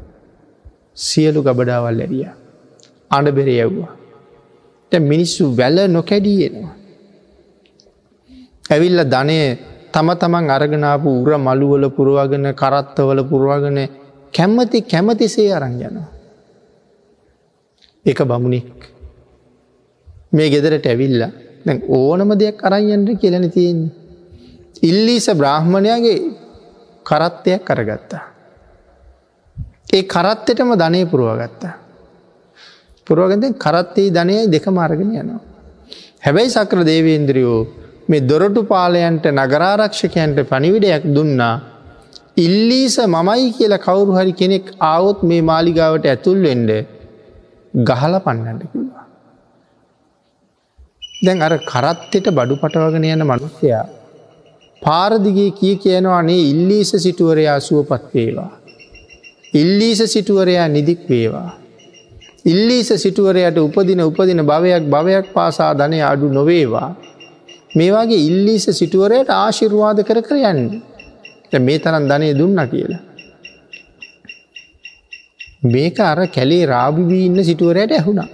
[0.97, 2.44] සියලු ගබඩාවල් ඇරිය.
[3.12, 3.94] අඩ බෙර යව්වා.
[5.00, 6.74] මිනිස්සු වැල නොකැඩියෙනවා.
[8.72, 9.38] ඇවිල්ල ධනය
[9.91, 13.80] තම තමන් අරගෙනාපු උර මළුවල පුරුවගෙන කරත්තවල පුරුවගෙන
[14.34, 16.10] කැම්මති කැමතිසේ අරං යනවා.
[18.06, 18.80] එක බමුණෙක්
[20.32, 21.22] මේ ගෙදරට ඇවිල්ල
[21.65, 23.94] දැන් ඕනම දෙයක් අරයන්ට කියලන තියෙන්නේ.
[24.82, 26.18] ඉල්ලීස බ්‍රාහ්මණයගේ
[27.06, 28.24] කරත්තයක් කරගත්තා.
[29.94, 31.85] ඒ කරත්තටම ධනය පුරුවගත්තා.
[33.08, 35.41] පුරුවගත කරත්තේ ධනයයි දෙක මාර්ගෙන යනවා.
[36.26, 37.62] හැබැයි සක්‍ර දේවේන්ද්‍රියෝ
[38.10, 41.56] මේ දොරටු පාලයන්ට නගරාරක්ෂකයන්ට පනිවිඩයක් දුන්නා.
[42.38, 46.72] ඉල්ලීස මමයි කියලා කවුරු හරි කෙනෙක් ආවොත් මේ මාලිගාවට ඇතුල් වෙන්ඩ
[47.74, 49.06] ගහල පන්නට කිවා.
[51.26, 53.86] දැන් අර කරත්තෙට බඩු පටවගෙන යන මනුස්සයා.
[54.82, 58.52] පාරදිගේ කිය කියනවා නේ ඉල්ලීස සිටුවරයා සුවපත් වේවා.
[59.54, 61.64] ඉල්ලීස සිටුවරයා නිදික් වේවා.
[62.45, 66.89] ඉල්ලීස සිටුවරයට උපදින උපදින භවයක් භවයක් පාසා ධනය අඩු නොවේවා.
[67.75, 70.62] මේවාගේ ඉල්ලීස සිටුවරයට ආශිර්වාද කර කර යන්න.
[71.60, 73.01] මේ තරන් ධනය දුන්න කියලා.
[75.65, 78.29] මේක අර කැලේ රාභිවී ඉන්න සිටුවරයට ඇහුණා.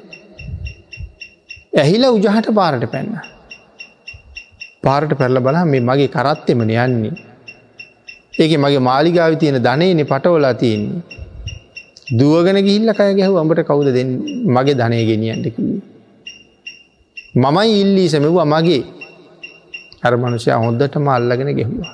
[1.73, 3.15] ඇහිල උජහට පාරට පැන්න.
[4.83, 7.15] පාරට පැරල බලා මේ මගේ කරත්තෙමන යන්නේ.
[8.39, 11.20] ඒක මගේ මාලිගාව තියෙන ධනයනෙ පටවලා තියෙන්නේ.
[12.19, 14.03] දුවගෙන ගිල්ල කය ගැහු අඹට කවුද දෙ
[14.55, 15.81] මගේ ධනය ගෙනියන්ටකිවේ.
[17.35, 18.83] මමයි ඉල්ලී සැමවා මගේ
[20.03, 21.91] අර මනුෂය හොද්දටම අල්ලගෙන ගෙහවා.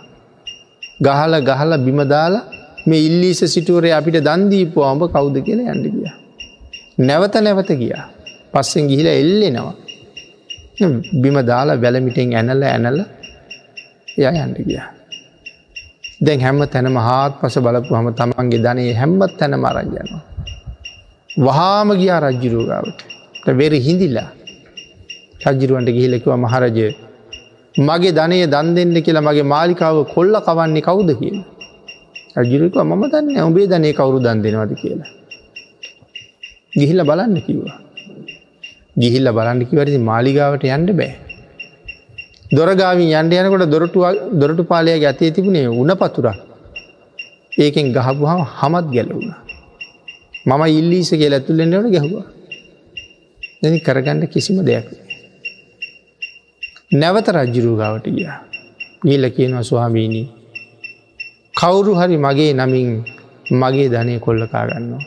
[1.01, 2.45] ගහල ගහල බිමදාලා
[2.88, 6.10] මේ ඉල්ලීස සිටුවරය අපිට දන්දීපු අඹ කවුද කියල යන්න ගිය.
[6.99, 8.06] නැවත නැවත ගියා.
[8.53, 9.75] පස්සෙන් ගිහිල එල්ලෙනවා.
[11.21, 12.99] බිම දාලා වැලමිටෙන් ඇනල ඇනල
[14.17, 14.96] ය යන්ට ගිය.
[16.21, 20.21] දැන් හැම තැනම හාත් පස බලපු හම තමන්ගේ ධනයේ හැම්මත් තැන මරජයනවා.
[21.39, 22.99] වහාම ගියා රජ්ජුරුගාවට
[23.60, 24.30] වෙරි හිඳිල්ලා
[25.45, 26.88] රජ්ජිරුවන්ට ගිහිලෙකුව මහරජය
[27.75, 31.45] මගේ ධනය දන් දෙන්න කියලා මගේ මාලිකාව කොල්ල කවන්නේ කවුද කියලා.
[32.38, 35.12] රජිරක මම දන්න ඔබේ ධනය කවුරු දන් දෙනවද කියලා.
[36.80, 37.77] ගිහිල්ල බලන්න කිව්වා.
[38.95, 41.27] ගිහිල්ල බලන්නකිවරදි මාලිගාවට යන්න බෑ.
[42.51, 43.99] දොරගාවින් යන්ඩ යනකොට දොරටු
[44.33, 46.38] දොරටු පාලයක ඇතේ තිබුණේ උන පතුරක්
[47.57, 49.33] ඒකෙන් ගහපුහම හමත් ගැලවුණ.
[50.45, 52.25] මම ඉල්ලීස කිය ඇතුල්ලෙන්ට ගැහවා.
[53.62, 54.88] දැනි කරගන්න කිසිම දෙයක්.
[56.91, 58.29] නැවත රජ්ජුරුගාවට ගිය.
[59.03, 60.27] ගිල්ල කියනවා ස්වාමීණී
[61.53, 62.89] කවුරු හරි මගේ නමින්
[63.51, 65.03] මගේ ධනය කොල්ලකාගන්නවා.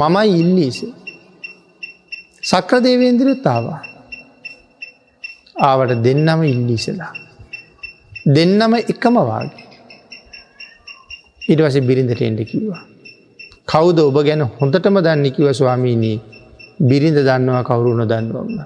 [0.00, 0.78] මමයි ඉල්ලීස.
[2.42, 3.89] සක්‍ර දේවේන්දිරත්තාවා.
[5.60, 7.12] ආවට දෙන්නම ඉල්ලීසලා.
[8.26, 9.66] දෙන්නම එකම වාගේ.
[11.48, 12.82] ඉටවස බිරිඳට එන්ඩ කිව්වා.
[13.68, 16.18] කවුද ඔබ ගැන හොඳටම දන්නෙකිව ස්වාමීනී
[16.80, 18.60] බිරිඳ දන්නවා කවුරුණ දන්නවන්න.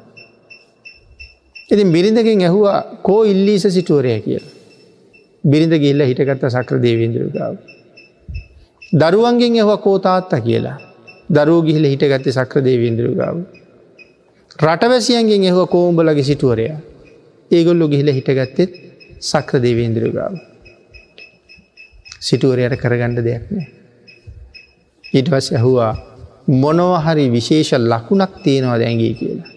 [1.71, 4.53] ඉතින් බිරිඳකින් ඇහුවා කෝ ඉල්ලීස සිටුවරය කියලා.
[5.45, 7.55] බිරිඳ ගිල්ල හිටගත්ත සක්‍ර දේවේන්ද්‍රකාව.
[8.93, 10.79] දරුවන්ගෙන් එහවා කෝතාත්තා කියලා
[11.31, 13.37] දරුව ගිහිල හිටගත්ත සක්‍ර දේවේන්ද්‍රගාව.
[14.59, 16.67] රටවැසියන්ගෙන් එහව කෝම්ඹලගේ සිටුවරය
[17.51, 18.71] ඒගොල්ලො ගිහිල හිටගත්තෙත්
[19.21, 20.35] සක්‍ර දේවේන්ද්‍රගාව.
[22.21, 23.67] සිටුවරයට කරගණ්ඩ දෙයක් නෑ.
[25.15, 25.93] ඉටවස් ඇහුවා
[26.63, 29.51] මොනවහරි විශේෂ ලකුණක් තියෙනවා දැන්ගේ කියලා.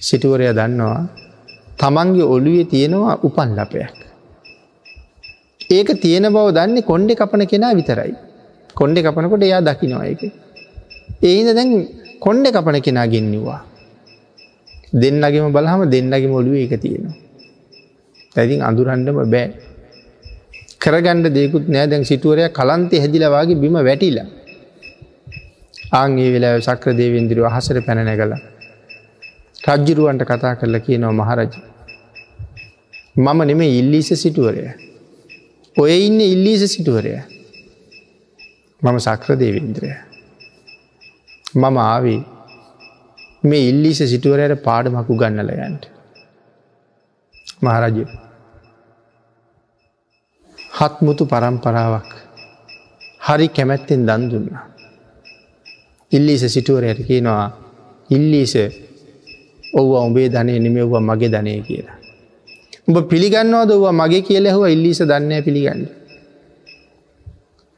[0.00, 1.00] සිටුවරය දන්නවා
[1.78, 3.94] තමන්ගේ ඔළුවේ තියෙනවා උපන් ලපයක්.
[5.70, 8.12] ඒක තියෙන බව දන්නේ කොන්්ඩෙ කපන කෙනා විතරයි.
[8.74, 10.22] කොන්්ඩෙ කපනකොට එයා දකිනවා එක.
[11.22, 11.72] ඒහිද දැන්
[12.20, 13.60] කොන්්ඩෙ කපන කෙනා ගෙන්නවා.
[14.92, 17.16] දෙන්නගේම බලහම දෙන්නගේ මොලුව එක තියෙනවා.
[18.34, 19.46] තැතින් අඳුරන්ඩම බෑ.
[20.82, 24.28] කරගණ්ඩ දෙකුත් නෑ දැන් සිටුවරය කලන්තය හැදිලවාගේ බිම වැටිලා.
[25.92, 28.34] ආංගේ වෙලා සක්‍ර දේවෙන්දිරුව අහසර පැනැ කළ.
[29.68, 31.52] රජ්ජිරුවන්ට කතා කරලා කියනවා මහරජ.
[33.16, 34.62] මම නෙම ඉල්ලිස සිටුවරය.
[35.76, 37.12] ඔය ඉන්න ඉල්ලීස සිටුවරය.
[38.82, 40.07] මම සක්‍ර දේවේන්ද්‍රය.
[41.54, 42.20] මම ආවේ
[43.42, 45.84] මේ ඉල්ලිස සිටුවරයට පාඩමකු ගන්නල යන්ට.
[47.62, 48.04] මහරජය.
[50.78, 52.10] හත්මුතු පරම්පරාවක්
[53.20, 54.64] හරි කැමැත්තෙන් දන් දුන්නා.
[56.12, 57.46] ඉල්ලිස සිටුවරයට කියනවා
[58.10, 58.54] ඉල්ලීස
[59.72, 61.98] ඔව්ව උඹේ ධනය නිමෙව්වා මගේ ධනය කියලා.
[62.88, 65.82] උඹ පිළිගන්නවද ඔව මගේ කියලෙහුව ඉල්ලිස දන්න පිළිගන්න.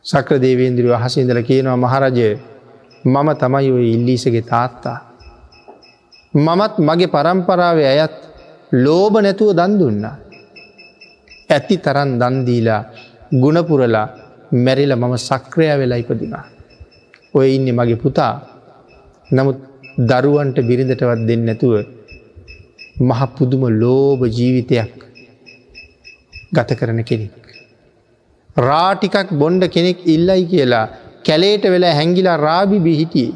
[0.04, 2.38] සක්‍ර දේවේන්ද්‍රව හසිඉදල කියනවා මහරජය
[3.04, 4.98] මම තමයි ඔය ඉල්ලිසගේ තාත්තා.
[6.34, 8.16] මමත් මගේ පරම්පරාව ඇයත්
[8.72, 10.16] ලෝබ නැතුව දන් දුන්නා.
[11.50, 12.82] ඇති තරන් දන්දීලා
[13.32, 14.06] ගුණපුරලා
[14.64, 16.44] මැරිල මම සක්‍රය වෙලා ඉපදුනා.
[17.34, 18.34] ඔය ඉන්න මගේ පුතා
[19.30, 19.58] නමුත්
[20.10, 21.74] දරුවන්ට බිරිඳටවත් දෙන්න නැතුව
[23.00, 24.92] මහ පුදුම ලෝභ ජීවිතයක්
[26.52, 27.34] ගත කරන කෙනෙක්.
[28.56, 30.86] රාටිකක් බොන්්ඩ කෙනෙක් ඉල්ලයි කියලා
[31.24, 33.34] කැලේට වෙලා හැංගිලා රාබි බිහිටියේ.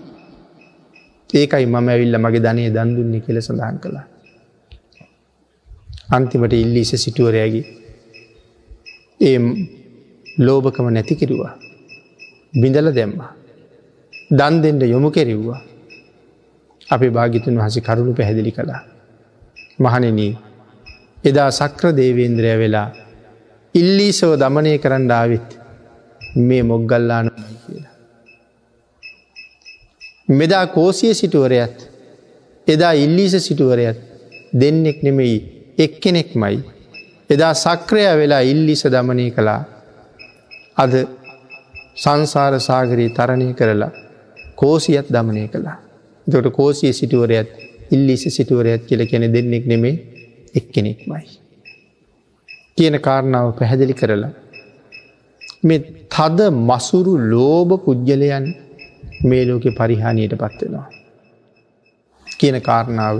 [1.30, 4.06] ඒකයි මම ඇවිල්ල මගේ ධනය දන්දුන්නේ කෙල සඳහන් කළා.
[6.10, 7.64] අන්තිමට ඉල්ලිස සිටුවරයගේ
[9.20, 9.38] ඒ
[10.38, 11.54] ලෝභකම නැතිකිරුවා.
[12.54, 13.30] බිඳල දැම්මා.
[14.30, 15.60] දන් දෙෙන්ට යොමු කෙරෙව්වා.
[16.88, 18.82] අපි භාගිතුන් වහසි කරුණු පැහැදිලි කළා.
[19.78, 20.18] මහනෙන
[21.24, 22.88] එදා සක්‍ර දේවේන්ද්‍රය වෙලා
[23.74, 25.48] ඉල්ලීසව දමනය කරන්න ආවිත්
[26.38, 27.43] මේ මොග්ගල්ලාන කියලා.
[30.28, 31.76] මෙදා කෝසිය සිටුවරයත්
[32.68, 33.98] එදා ඉල්ලීස සිටුවරයත්
[34.52, 35.36] දෙන්නෙක් නෙමෙයි
[35.78, 36.56] එක්කෙනෙක් මයි.
[37.30, 39.60] එදා සක්‍රය වෙලා ඉල්ලිස දමනය කළා
[40.76, 40.92] අද
[41.96, 43.92] සංසාර සාගරී තරණය කරලා
[44.56, 45.76] කෝසියත් දමනය කළා.
[46.26, 47.48] දොට කෝසිය සිටුවරයත්
[47.90, 49.96] ඉල්ලිස සිටුවරයත් කියල කැනෙ දෙන්නෙක් නෙමේ
[50.54, 51.26] එක්කෙනෙක් මයි.
[52.76, 54.32] කියන කාරණාව පැහැදිලි කරලා.
[55.64, 55.76] මෙ
[56.10, 58.46] තද මසුරු ලෝභ පුද්ගලයන්
[59.22, 60.88] මේ ලෝකෙ පරිහානියට පත්වෙනවා.
[62.26, 63.16] කියන කාරණාව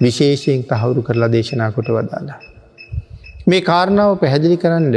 [0.00, 2.40] විශේෂයෙන් තහවුරු කරලා දේශනා කොට වදාලා.
[3.46, 4.96] මේ කාරණාව පැහැදිලි කරන්න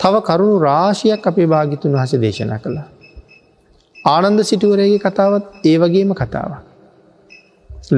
[0.00, 2.88] තව කරුණු රාශියක් අපේ භාගිතුන් වහස දේශනා කළා.
[4.04, 6.52] ආනන්ද සිටුවරයගේ කතාවත් ඒ වගේම කතාව.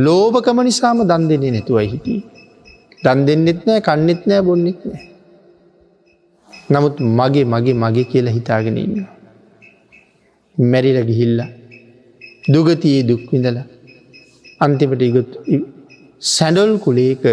[0.01, 2.21] ලෝභකම නිසාම දන් දෙන්නේ නැතුවයි හිටිය.
[3.05, 5.03] දන් දෙන්නෙත් නෑ කන්නෙත් නෑ බොන්නෙත් නෑ.
[6.71, 9.16] නමුත් මගේ මගේ මගේ කියලා හිතාගෙන ඉන්න.
[10.59, 11.41] මැරිල ගිහිල්ල
[12.55, 13.59] දුගතියේ දුක්විඳල
[14.61, 15.31] අන්තිමට ඉගොත්
[16.19, 17.25] සැඩොල් කුලේක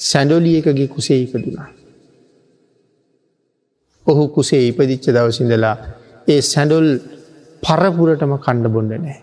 [0.00, 1.68] සැඩොලියකගේ කුසේ ඉපදුනා.
[4.06, 5.76] ඔහු කුසේ ඉපදිච්ච දවසිඳලා
[6.28, 6.88] ඒ සැඩොල්
[7.62, 9.16] පරපුරටම කණ්ඩ බොඩ නෑ.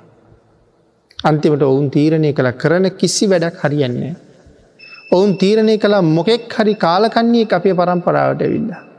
[1.19, 4.15] අන්තිමට ඔවුන් තීරණය කළ කරන කිසි වැඩක් හරියන්නේ.
[5.12, 8.90] ඔවුන් තීරණය කලා මොකෙක් හරි කාලකන්නේ අපේ පරම්පරාවට ඇවිල්ල.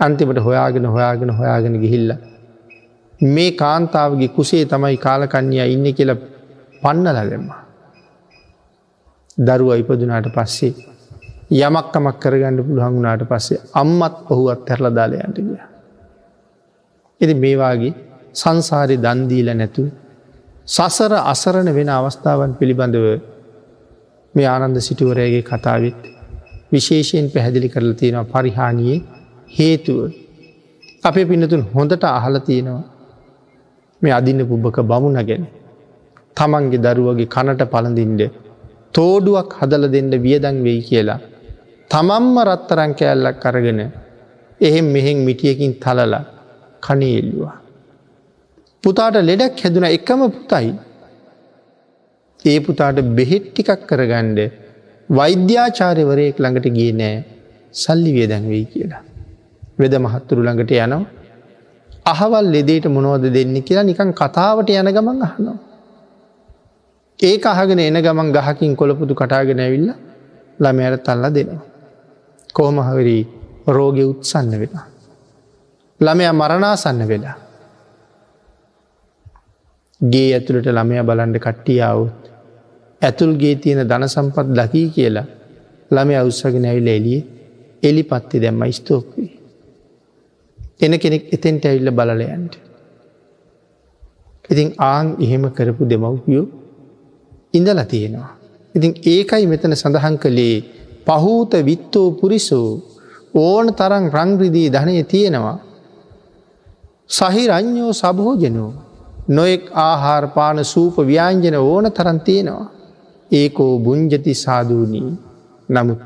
[0.00, 2.10] අන්තිමට හොයාගෙන හොයාගෙන හොයාගෙන ගිහිල්ල.
[3.20, 6.12] මේ කාන්තාවගේ කුසේ තමයි කාලකන්නිය ඉන්න කියල
[6.82, 7.48] පන්නල දෙෙම්ම.
[9.38, 10.74] දරුව ඉපදුනාට පස්සේ
[11.58, 15.58] යමක්කමක් කරගන්න පුළුහංගුණාට පස්සේ අම්මත් ඔහුවත් තැරල දාලයන්ට ගිය.
[17.20, 17.94] එති මේවාගේ
[18.34, 19.82] සංසාරය දන්දීල නැතු
[20.68, 23.06] සසර අසරණ වෙන අවස්ථාවන් පිළිබඳව
[24.34, 26.02] මේ ආනන්ද සිටුවරයගේ කතාවත්
[26.72, 28.98] විශේෂයෙන් පැහැදිලි කරල තියෙනවා පරිහානියේ
[29.48, 29.98] හේතුව.
[31.04, 32.82] අපේ පිනතුන් හොඳට අහල තියෙනවා
[34.02, 35.44] මේ අදින්න පුබ්බක බමුණ ගැන.
[36.36, 38.22] තමන්ගේ දරුවගේ කනට පළඳින්ඩ
[38.96, 41.20] තෝඩුවක් හදල දෙන්න වියදන් වෙයි කියලා.
[41.90, 43.80] තමම්ම රත්තරං කෑල්ලක් අරගෙන
[44.60, 46.22] එහෙම මෙහෙන් මිටියකින් තලලා
[46.82, 47.56] කනේල්ලවා.
[48.84, 50.70] පුතාට ලෙඩක් හැදුන එකම පුතයි
[52.44, 54.38] ඒ පුතාට බෙහෙත් ටිකක් කරගණ්ඩ
[55.08, 57.16] වෛද්‍යාචාරයවරයෙක් ළඟට ගේ නෑ
[57.74, 59.02] සල්ලි වියදැන් වෙයි කියලා.
[59.78, 61.06] වෙද මහත්තුරු ළඟට යනවා.
[62.06, 65.58] අහවල් ලෙදේට මොනෝද දෙන්න කියලා නිකන් කතාවට යන ගමන් අහනවා.
[67.20, 69.90] ඒක අහගෙන එන ගමන් ගහකින් කොළපුතු කටාගෙන ඇවිල්ල
[70.60, 71.64] ළමයට තල්ලා දෙනවා.
[72.54, 73.22] කෝමහවරී
[73.68, 74.86] රෝගය උත්සන්න වෙලා.
[76.00, 77.36] ළමයා මරණාසන්න වෙලා.
[80.00, 82.22] ගේ ඇතුළට ළමය බලන්ඩ කට්ටියාවත්.
[83.02, 85.26] ඇතුල්ගේ තියෙන ධන සම්පත් දකී කියලා
[85.90, 87.20] ළමය අවුස්සගෙන ඇවිල එලිය
[87.82, 89.27] එලි පත්ති දැම්ම ස්තෝක්වී.
[90.80, 92.54] එන කෙනෙක් එතෙන්ට ඇවිල්ල බලලයන්ට.
[94.50, 96.46] ඉතින් ආං එහෙම කරපු දෙමව්පියෝ
[97.52, 98.30] ඉඳල තියෙනවා.
[98.74, 100.56] ඉතින් ඒකයි මෙතන සඳහන් කළේ
[101.06, 102.70] පහූත විත්තෝ පුරිසෝ
[103.36, 105.58] ඕන තරං රංග්‍රදී ධනය තියෙනවා.
[107.08, 108.72] සහිරං්ඥෝ සබහෝජනෝ
[109.28, 112.68] නොෙක් ආහාර පාන සූප ව්‍යාංජන ඕන තරන් තියෙනවා.
[113.30, 115.08] ඒකෝ බුංජති සාධූනී
[115.68, 116.00] නමුත්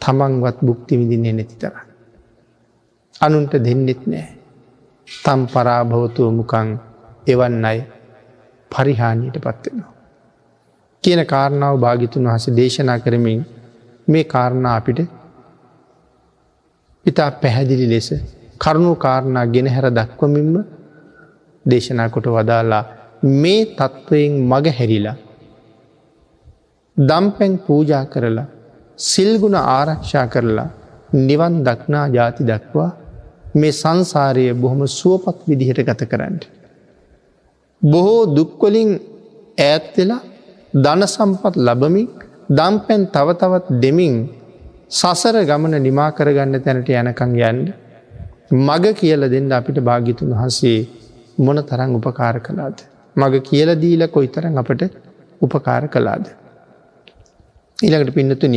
[0.00, 1.91] තමන්වත් බුක්ති විදින්නේ නැති තර.
[3.20, 4.28] අනුන්ට දෙන්නෙත් නෑ.
[5.08, 6.68] තම් පරාභවතුව මුකං
[7.26, 7.80] එවන් අයි
[8.70, 9.92] පරිහානියට පත්වෙනවා.
[11.04, 13.40] කියන කාරණාව භාගිතුන් වහස දේශනා කරමින්
[14.08, 15.00] මේ කාරණා අපිට
[17.06, 18.08] ඉතා පැහැදිලි ලෙස
[18.60, 20.56] කරුණු කාරණා ගෙන හැර දක්වමින්ම
[21.66, 22.84] දේශනා කොට වදාලා
[23.42, 25.16] මේ තත්ත්වයෙන් මග හැරිලා
[26.96, 28.48] දම්පැන් පූජා කරලා
[28.98, 30.68] සිල්ගුණ ආරක්ෂා කරලා
[31.18, 32.90] නිවන් දක්නා ජාති දක්වා
[33.54, 36.44] මේ සංසාරය බොහොම සුවපත් විදිහට ගත කරන්නට.
[37.82, 38.90] බොහෝ දුක්වලින්
[39.60, 40.22] ඈත්වෙලා
[40.74, 42.08] ධන සම්පත් ලබමින්
[42.50, 44.14] දම්පැන් තව තවත් දෙමින්
[44.90, 47.68] සසර ගමන නිමා කරගන්න තැනට යනකං යන්ඩ
[48.58, 50.78] මග කියල දෙන්න අපිට භාගිතුන් වහන්සේ
[51.38, 52.76] මොන තරං උපකාර කලාද.
[53.16, 54.82] මග කියල දීල කොයි තරන් අපට
[55.40, 56.24] උපකාර කලාද.
[57.78, 58.56] ඊළඟට පින්නතුන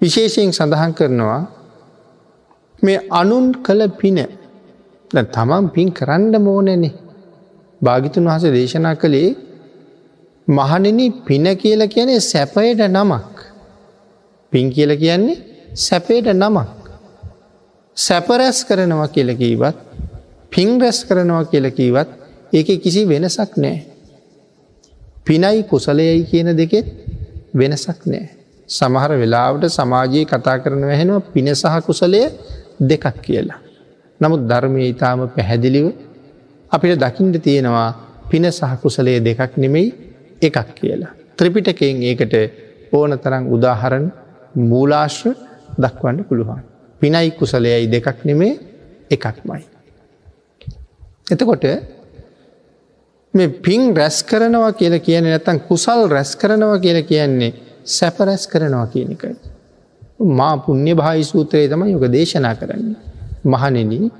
[0.00, 1.40] විශේෂයෙන් සඳහන් කරනවා
[2.82, 4.18] මේ අනුන් කළ පින
[5.10, 6.92] තමන් පින් කරන්න මෝනනේ
[7.80, 9.30] භාගිතුන් වහස දේශනා කළේ
[10.48, 13.36] මහනෙන පින කියල කියන්නේ සැපයට නමක්.
[14.52, 15.42] පින් කියල කියන්නේ
[15.76, 16.68] සැපයට නමක්.
[17.96, 19.76] සැපරැස් කරනවා කියලකීවත්
[20.52, 22.08] පින් රැස් කරනවා කියලකීවත්
[22.52, 23.78] ඒක කිසි වෙනසක් නෑ.
[25.24, 26.86] පිනයි කුසලයයි කියන දෙකෙත්
[27.54, 28.26] වෙනසක් නෑ.
[28.68, 32.20] සමහර වෙලාවට සමාජයේ කතා කරන වැහෙනවා පින සහ කුසලය
[32.80, 33.60] දෙකක් කියලා.
[34.20, 35.86] නමුත් ධර්මය ඉතාම පැහැදිලිව
[36.70, 37.88] අපිට දකිින්ට තියෙනවා
[38.30, 39.94] පින සහකුසලය දෙකක් නෙමෙයි
[40.42, 41.12] එකක් කියලා.
[41.36, 42.34] ත්‍රිපිටකෙන් ඒකට
[42.92, 44.06] ඕන තරම් උදාහරණ
[44.62, 45.34] මූලාශ්‍ර
[45.78, 46.60] දක්වන්න පුළුවන්.
[47.00, 48.58] පිනයි කුසලයයි දෙකක් නෙමේ
[49.10, 49.62] එකක්මයි.
[51.30, 51.64] එතකොට
[53.34, 57.52] මේ පින් රැස් කරනවා කියල කියන නැතන් කුසල් රැස් කරනවා කියල කියන්නේ
[57.86, 59.34] සැප රැස් කරනවා කියන එකයි.
[60.20, 62.96] මා පුුණ්‍ය භායි සූත්‍රයේ තම යොක දේශනා කරන්නේ.
[63.44, 64.10] මහනෙන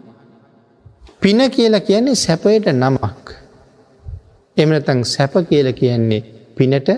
[1.21, 3.27] පින කියලා කියන්නේ සැපයට නමක්.
[4.57, 6.23] එමනතං සැප කියල කියන්නේ
[6.57, 6.89] පිනට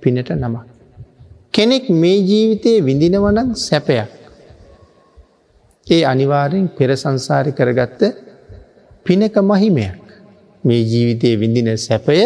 [0.00, 0.66] පිනට නමක්.
[1.52, 4.10] කෙනෙක් මේ ජීවිතයේ විඳිනවනක් සැපයක්.
[5.86, 8.00] ඒ අනිවාරයෙන් පෙර සංසාරි කරගත්ත
[9.04, 10.02] පිනක මහිමයක්.
[10.64, 12.18] මේ ජීවිතයේ විඳින සැපය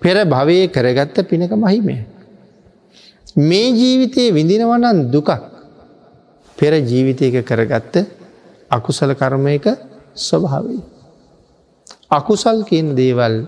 [0.00, 1.96] පෙර භවය කරගත්ත පිනක මහිමය.
[3.36, 5.30] මේ ජීවිතයේ විඳිනවනන් දුකක්
[6.58, 8.06] පෙර ජීවිතයක කරගත්ත
[8.70, 9.66] අකුසල කර්මයක
[10.16, 10.78] ස්වභාවයි.
[12.10, 13.46] අකුසල් කියන දේවල්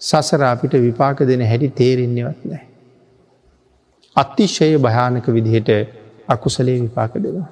[0.00, 2.62] සසර අපිට විපාක දෙන හැටි තේරෙන්නේවත් නෑ.
[4.16, 5.70] අතිශ්‍යය භයානක විදිහට
[6.28, 7.48] අකුසලේ විපාක දෙනවා.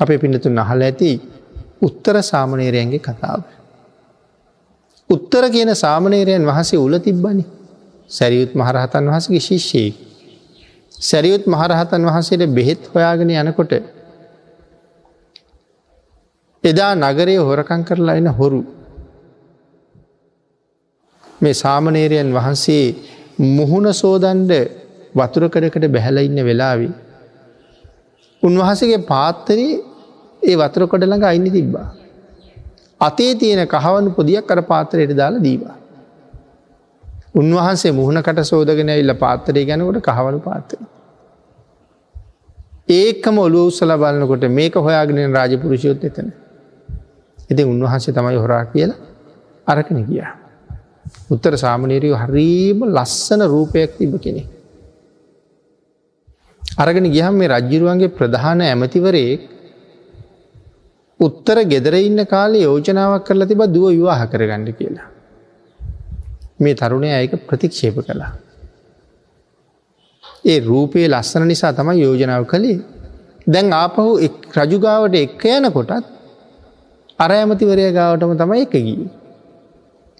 [0.00, 1.10] අපේ පිඩතු නහල ඇති
[1.82, 3.42] උත්තර සාමනේරයන්ගේ කතාව.
[5.10, 7.57] උත්තර කියන සාමනේරයන් වහසේ උල තිබ්බනි
[8.10, 9.94] සැරියුත් මහරහතන් වහසගේ ශිෂ්‍යයෙක්.
[11.00, 13.72] සැරියුත් මහරහතන් වහන්සේට බෙහෙත් හොයාගෙන යනකොට
[16.64, 18.60] එදා නගරය හොරකං කරලා එන හොරු.
[21.40, 22.86] මේ සාමනේරයන් වහන්සේ
[23.50, 24.52] මුහුණ සෝදන්ඩ
[25.14, 26.88] වතුරකඩකට බැහැල ඉන්න වෙලාවි.
[28.42, 29.76] උන්වහසගේ පාත්තරයේ
[30.42, 31.88] ඒ වතුරකොඩ ළඟ අයින්න තිබ්බා.
[33.00, 35.76] අතේ තියෙන කහවනු පොදියක් කර පාතරයට දාලා දීවා.
[37.34, 40.78] උන්වහන්සේ මුහුණකට සෝදගෙන ඉල්ල පාත්තරය ගැනකොට කහවලු පාත්තර.
[42.90, 46.28] ඒකම ඔලු උත්සල බලන්නකොට මේක හොයාගෙන රාජපුරුෂයොත් එතන.
[47.50, 48.98] ඉති උන්වහන්සේ තමයි හොරා කියලා
[49.66, 50.22] අරකන ගිය.
[51.30, 54.42] උත්තර සාමනීරයෝ හරීම ලස්සන රූපයක් තිබ කෙනෙ.
[56.78, 59.40] අරගෙන ගියහම් මේ රජ්ජිරුවන්ගේ ප්‍රධාන ඇමතිවරයෙක්
[61.20, 65.08] උත්තර ගෙදර ඉන්න කාලේ යෝජනාවක් කරලා තිබ දුව විවාහ කරගන්න කියලා.
[66.60, 68.32] මේ තරුණය අයක ප්‍රතික්ෂේප කළා.
[70.44, 72.78] ඒ රූපයේ ලස්සන නිසා තමයි යෝජනාව කළේ
[73.46, 74.04] දැන් ආපහු
[74.56, 75.92] රජුගාවට එක්ක යන කොටත්
[77.18, 79.08] අර ඇමතිවරය ගාවටම තමයි එක ගී.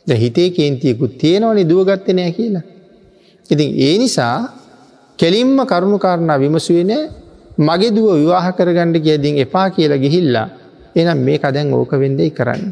[0.06, 2.64] ද හිතේ කේන්තියකුත් තියෙනවනි දුවගත්ත නෑ කියලා.
[3.50, 4.36] ඉතින් ඒ නිසා
[5.18, 6.92] කෙලින්ම කරුණු කාරණා විමසුවෙන
[7.58, 10.48] මගේ දුව විවාහ කරගණ්ඩ කියදින් එපා කියලා ගිහිල්ලා
[10.96, 12.64] එනම් මේ කදැන් ඕක වෙන්දෙයි කරන්න.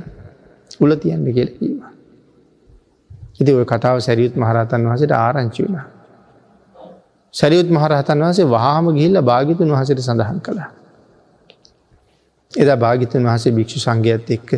[0.80, 1.95] උල තියන්න කියලකීම.
[3.40, 5.78] ඉති ඔය කතාව සැරියුත් මහරහතන් වහසට ආරංචි වුණ.
[7.34, 10.70] සැරියුත් මහරහතන් වහසේ වහාම ගිහිල්ල භාගිතුන් වහසට සඳහන් කළා.
[12.52, 14.50] එදා භාගිතන් වහසේ භික්ෂු සංගයත් එක්ක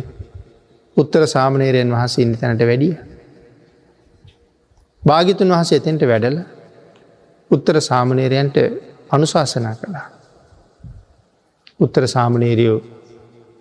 [0.97, 2.93] උත්තර සාමනේරයන් වහසේ ඉන්න තැනට වැඩිය.
[5.03, 6.37] භාගිතුන් වහස එතෙන්ට වැඩල
[7.51, 8.57] උත්තර සාමනේරයන්ට
[9.09, 10.07] අනුශාසනා කළා.
[11.79, 12.79] උත්තර සාමනේරියෝ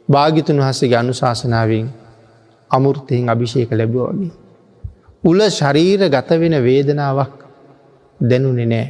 [0.08, 1.86] භාගිතුන් වහසගේ අනුශාසනාවෙන්
[2.70, 4.47] අමුෘතයෙන් අභිෂයක ලැබුවගේ.
[5.24, 7.34] උල ශරීර ගත වෙන වේදනාවක්
[8.20, 8.86] දැනුනෙ නෑ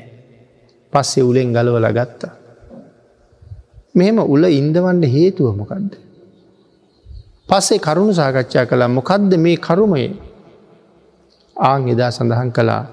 [0.93, 2.35] පස්සේ උලෙන් ගලවල ගත්තා.
[3.95, 5.91] මෙහෙම උල ඉන්දවන්ඩ හේතුව මොකක්ද.
[7.49, 10.05] පස්සේ කරුණු සාකච්ඡා කළා මොකක්ද මේ කරුමය
[11.57, 12.85] ආං එදා සඳහන් කළා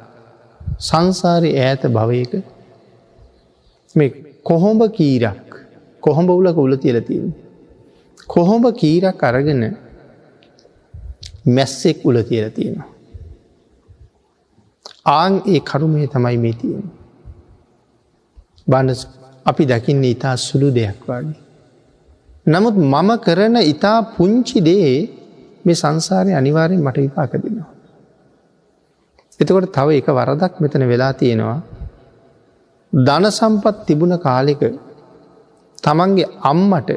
[0.80, 2.34] සංසාරය ඈත භවයක
[3.96, 4.10] මේ
[4.44, 5.50] කොහොඹ කීරක්
[6.04, 7.34] කොහොඹ උලක උල තියලතින්.
[8.28, 9.64] කොහොඹ කීරක් අරගෙන
[11.48, 12.95] මැස්සෙක් උල තියල තියෙනවා.
[15.06, 16.86] ආං ඒ කරුමය තමයි මේ තියෙන.
[18.68, 18.90] බණ
[19.46, 21.38] අපි දකින්නේ ඉතා සුළු දෙයක් වගේ.
[22.46, 24.90] නමුත් මම කරන ඉතා පුංචි දේ
[25.66, 27.70] මේ සංසාරය අනිවාරයෙන් මට විපාක දෙනවා.
[29.40, 31.60] එතකොට තව එක වරදක් මෙතන වෙලා තියෙනවා
[32.94, 34.62] ධන සම්පත් තිබුණ කාලෙක
[35.84, 36.90] තමන්ගේ අම්මට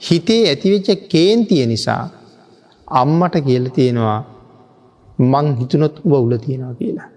[0.00, 2.04] හිතේ ඇතිවෙච්ච කේන්තිය නිසා
[2.88, 4.20] අම්මට කියල තියෙනවා
[5.18, 7.08] මං හිතුනොත් උබ උල තියෙනවා කියලා.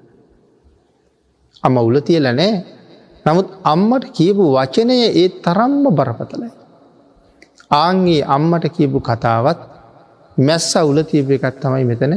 [1.64, 2.54] අම්ම උල තියල නෑ
[3.26, 6.50] නමුත් අම්මට කියපු වචනය ඒ තරම්ම බරපතලයි.
[7.76, 9.60] ආන්ගේ අම්මට කියපු කතාවත්
[10.38, 12.14] මැස්ස උල තියප එකත් තමයි මෙතන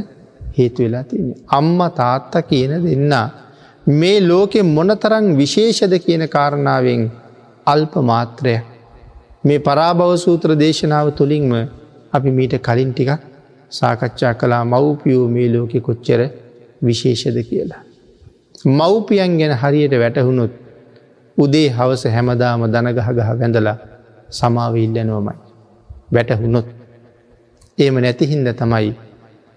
[0.56, 1.38] හේතු වෙලා තියන්නේ.
[1.48, 3.14] අම්ම තාත්ත කියන දෙන්න.
[3.92, 7.02] මේ ලෝකෙ මොනතරං විශේෂද කියන කාරණාවෙන්
[7.66, 8.56] අල්ප මාත්‍රය.
[9.44, 11.52] මේ පරාභව සූත්‍ර දේශනාව තුළින්ම
[12.12, 13.20] අපි මීට කලින් ටිකක්
[13.70, 16.20] සාකච්ඡා කලා මව්පියෝ මේ ලෝකෙ කොච්චර
[16.82, 17.83] විශේෂද කියලා.
[18.64, 20.52] මව්පියන් ගැන හරියට වැටහුණුත්
[21.38, 23.76] උදේ හවස හැමදාම දනගහ ගහ වැඳලා
[24.30, 25.34] සමාව ඉල්ලනෝමයි.
[26.12, 26.66] වැටහුණොත්
[27.78, 28.94] ඒම නැතිහින්ද තමයි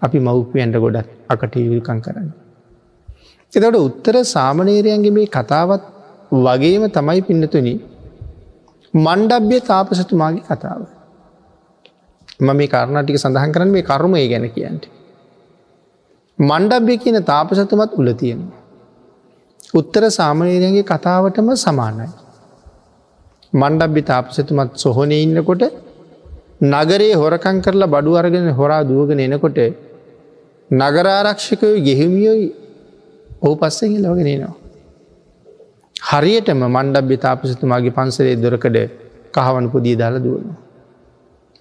[0.02, 2.30] අපි මව්පියන්ට ගොඩත් අකට යුල්කං කරන්න.
[3.54, 5.84] එතට උත්තර සාමනේරයන්ගේ මේ කතාවත්
[6.32, 7.74] වගේම තමයි පින්නතුනි
[8.94, 10.82] මණ්ඩබ්‍ය තාපසතුමාගේ කතාව.
[12.40, 14.84] ම මේ කාරණටික සඳහන් කරන්න මේ කරුමය ගැන කියන්ට.
[16.40, 18.67] මණ්ඩබ්‍ය කියන තාපසතුමත් උල තියෙනවා.
[19.74, 22.08] උත්තර සාමනීරයන්ගේ කතාවටම සමානයි.
[23.54, 25.64] මණ්ඩබ්බි තාපසතුමත් සොහොන ඉන්නකොට
[26.64, 29.60] නගරේ හොරකං කරලා බඩු අරගෙන හොරා දුවගෙන එනකොට
[30.72, 32.48] නගරාරක්ෂකයෝ ගෙහිමියොයි
[33.42, 34.56] ඕ පස්සෙන් ලෝගෙනනවා.
[35.96, 38.78] හරියටම මණ්ඩබ්‍ය තාපසතුමාගේ පන්සරේ දොරකඩ
[39.34, 40.50] කහවන පුදිය දාලා දුවන.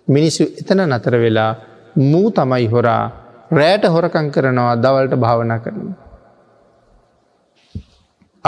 [0.09, 1.53] මිනිස්සු එතන නතර වෙලා
[1.97, 3.05] මූ තමයි හොරා
[3.51, 6.06] රෑට හොරකං කරනවා දවල්ට භාවනා කරනවා.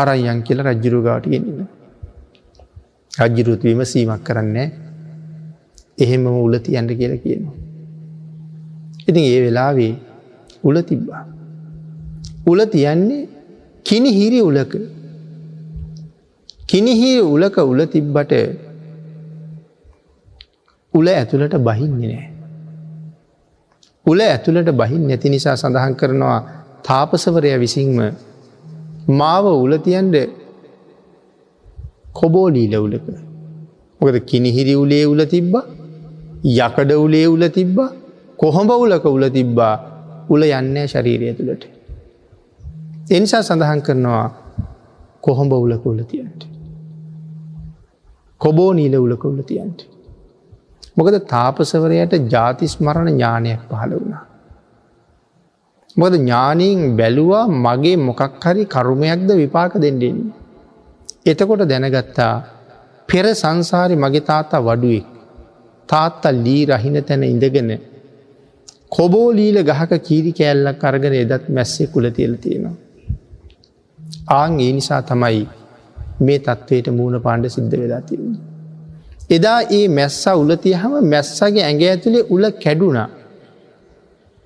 [0.01, 1.67] අරයන් කියල රජ්ජුරු ගාට ගෙනන්න.
[3.21, 4.67] රජ්ජිරුත්වීම සීමක් කරන්නේ
[5.99, 7.57] එහෙම උල තියන්ට කියල කියනවා.
[9.09, 9.95] ඉතින් ඒ වෙලාවේ
[10.65, 11.25] උල තිබ්බා.
[12.47, 13.29] උල තියන්නේ
[13.87, 14.73] කිනිහිරි උලක
[16.63, 18.33] කිනිහිරි උලක උල තිබ්බට
[20.95, 22.29] උල ඇතුළට බහින්නේ නෑ.
[24.07, 26.39] උල ඇතුළට බහින් නැති නිසා සඳහන් කරනවා
[26.87, 27.99] තාපසවරය විසින්ම
[29.09, 30.17] මාව උලතියන්ට
[32.13, 33.07] කොබෝලීල උලක.
[34.01, 35.55] මොකද කිනිහිරි උලේ උල තිබ්බ
[36.45, 37.79] යකඩ උලේ උල තිබ්බ
[38.37, 39.75] කොහොඹ උලක උල තිබ්බා
[40.29, 41.65] උල යන්නේ ශරීරය තුළට.
[43.11, 44.27] එනිසා සඳහන් කරනවා
[45.23, 46.41] කොහොඹ උලක උලතියන්ට.
[48.41, 49.81] කොබෝ නීල උලක උලතියන්ට.
[50.97, 54.25] මොකද තාපසවරයට ජාතිස් මරණ ඥානයක් පහළ වුණා.
[55.99, 60.19] මොද ඥානීන් බැලුවා මගේ මොකක් හරි කරුමයක්ද විපාක දෙෙන්ඩෙන්.
[61.27, 62.35] එතකොට දැනගත්තා
[63.09, 65.07] පෙර සංසාරි මගේ තාත්තා වඩුවෙක්.
[65.89, 67.71] තාත්තල් ලී රහින තැන ඉඳගෙන.
[68.89, 72.77] කොබෝලීල ගහක කීරි කෑල්ලක් අරගෙන එදත් මැස්සේ කුල තියල තියෙනවා.
[74.31, 75.43] ආං ඒ නිසා තමයි
[76.21, 78.35] මේ තත්ත්වයට මූුණ පාණ්ඩ සිද්ධ වෙලා තියන්න.
[79.31, 83.09] එදා ඒ මැස්සා උලතිය හම මැස්සගේ ඇඟ ඇතුළේ උල කැඩුනා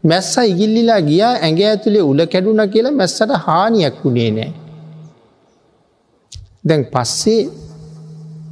[0.05, 4.53] මැස්ස ඉගිල්ලිලා ගියා ඇඟ ඇතුළේ උල කැඩුන කියලා මැස්සට හානියක් වුණේ නෑ.
[6.65, 7.43] දැන් පස්සේ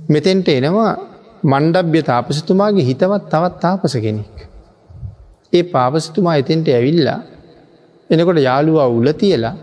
[0.08, 0.92] මෙතෙන්ට එනවා
[1.42, 4.36] මණ්ඩබ්‍ය තාපසතුමාගේ හිතවත් තවත් තාපස කෙනෙක්.
[5.52, 7.20] ඒ පාපසතුමා එතෙන්ට ඇවිල්ලා
[8.10, 9.54] එනකොට යාළුවා උල තියලා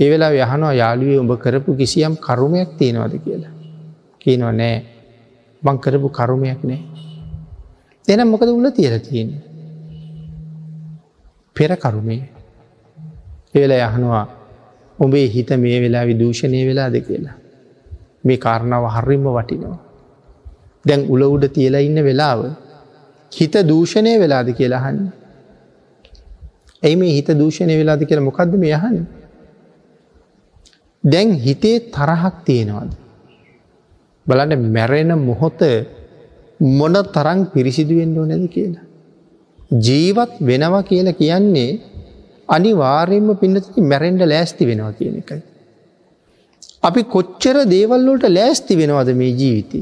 [0.00, 3.52] ඒවෙලා යහනවා යාළුවේ උඹ කරපු කිසියම් කරුමයක් තියෙනවද කියලා.
[4.22, 4.76] කියනවා නෑ
[5.62, 6.80] මං කරපු කරුමයක් නෑ.
[8.04, 9.30] එනම් මොකද උල තියල තියෙන.
[11.56, 12.22] පෙර කරුමේ
[13.54, 14.26] ඒවෙලා යහනවා
[14.98, 17.36] උඹේ හිත මේ වෙලා විදූෂණය වෙලාද කියලා.
[18.24, 19.78] මේ කාරණාව හරිම්ම වටිනවා.
[20.84, 22.40] දැන් උල උඩ තියලා ඉන්න වෙලාව
[23.32, 25.08] හිත දූෂණය වෙලාද කියලා හන්න.
[26.82, 29.06] ඇයි මේ හිත දූෂණය වෙලාද කියලා මොකක්ද මේ යහන්න.
[31.04, 32.92] දැන් හිතේ තරහක් තියෙනවද.
[34.26, 35.60] බලන්න මැරෙන මොහොත
[36.60, 38.84] මොන තරං පිරිසිදුවෙන්ඩෝ නැද කියලා.
[39.70, 41.70] ජීවත් වෙනවා කියලා කියන්නේ
[42.48, 45.42] අනිවාර්යෙන්ම පින්නති මැරෙන්ඩ ලෑස්ති වෙනවා කියන එකයි.
[46.82, 49.80] අපි කොච්චර දේවල්ලෝට ලෑස්ති වෙනවද මේ ජීවිතය.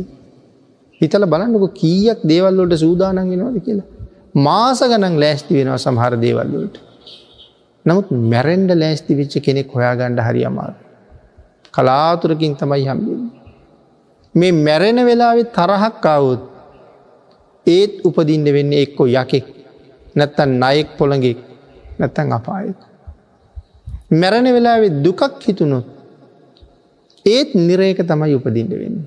[1.01, 3.86] හිතල බලන්නක කීයක් දේවල්ලෝට සූදානන් වෙනවාද කියලා.
[4.34, 6.76] මාස ගනන් ලෑස්ති වෙනවා සමහර දේවල්ලෝට.
[7.86, 10.72] නමුත් මැරෙන්ඩ ලෑස්ති විච්ච කෙනෙක් හොයා ගණ්ඩ හරි අමාර.
[11.74, 13.20] කලාතුරකින් තමයි හම්බින්.
[14.34, 16.43] මේ මැරෙන වෙලාවෙ තරහක් අවුත්
[17.66, 19.47] ඒත් උපදින්න වෙන්නේ එක්කො යකෙක්
[20.19, 21.39] නැත්තන් නයෙක් පොළඟෙක්
[22.01, 22.79] නැත්තන් අපායෙක්.
[24.12, 25.87] මැරණ වෙලාවෙ දුකක් හිතුනොත්
[27.27, 29.07] ඒත් නිරේක තමයි උපදින්න වෙන්නේ.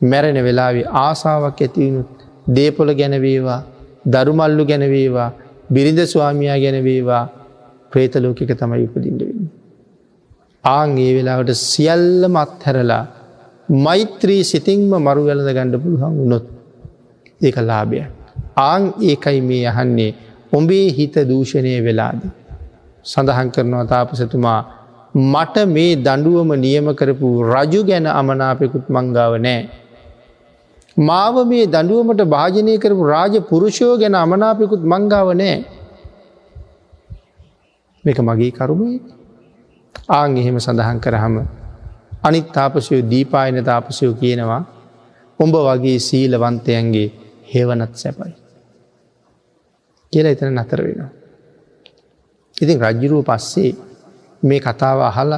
[0.00, 2.10] මැරෙන වෙලාවේ ආසාාවක් ඇතිවුණුත්
[2.48, 3.60] දේපොල ගැනවේවා
[4.06, 5.30] දරුමල්ලු ගැනවේවා
[5.74, 7.24] බිරිඳ ස්වාමයා ගැනවේවා
[7.92, 9.44] ප්‍රේතලෝකික තමයි උපදින්ට වෙන්න.
[10.64, 13.04] ආං ඒ වෙලාවට සියල්ලම අත්හැරලා
[13.84, 16.46] මෛත්‍රී සිතිංම මරු වැලඳ ගණ්ඩ පුළුවන් වුණොත්
[17.40, 18.02] ඒක ලාභය.
[18.58, 20.12] ආං ඒකයි මේ යහන්නේ
[20.52, 22.20] ඔඹේ හිත දූෂණය වෙලාද.
[23.04, 24.60] සඳහන් කරනවා තාපසතුමා
[25.14, 29.68] මට මේ දඩුවම නියම කරපු රජු ගැන අමනාපෙකුත් මංගාව නෑ.
[30.96, 35.56] මාව මේ දඩුවමට භාජනය කරපු රාජ පුරුෂයෝ ගැන අමනාපෙකුත් මංගාව නෑ.
[38.04, 39.00] මේක මගේ කරුමේ
[40.10, 41.34] ආං එහෙම සඳහන් කරහම
[42.22, 44.62] අනිත් තාපසයෝ දීපායන තාපසයෝ කියනවා
[45.40, 47.08] උඹ වගේ සීලවන්තයන්ගේ
[47.54, 48.34] හෙවනත් සැපයි.
[50.12, 51.10] කියලා එතන නතර වෙනවා.
[52.56, 53.72] ඉතින් රජ්ජුරුව පස්සේ
[54.42, 55.32] මේ කතාව අහල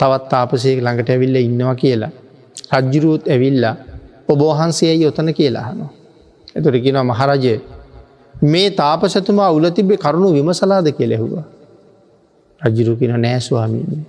[0.00, 2.12] තවත් තාපසයක ළඟට ඇවිල්ල ඉන්නවා කියලා.
[2.74, 3.76] රජ්ජුරුවත් ඇවිල්ලා
[4.28, 5.92] ඔබෝහන්සේයි යොතන කියලා හනවා.
[6.56, 7.54] එතුට කියෙනවා මහරජය
[8.44, 11.46] මේ තාපසතුමා උල තිබේ කරුණු විමසලාද කෙලෙහුවා.
[12.60, 14.06] රජ්ජුරු කියෙන නෑස්වාමීනි.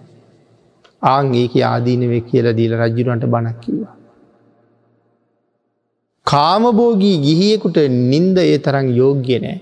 [1.02, 3.97] ආං ඒක ආදීනවේ කියලා දීල රජ්ජුරුවන්ට බණක් කිවා.
[6.32, 7.78] කාමබෝගී ගිහියෙකුට
[8.12, 9.58] නින්ද ඒ තරම් යෝග්‍ය නෑ.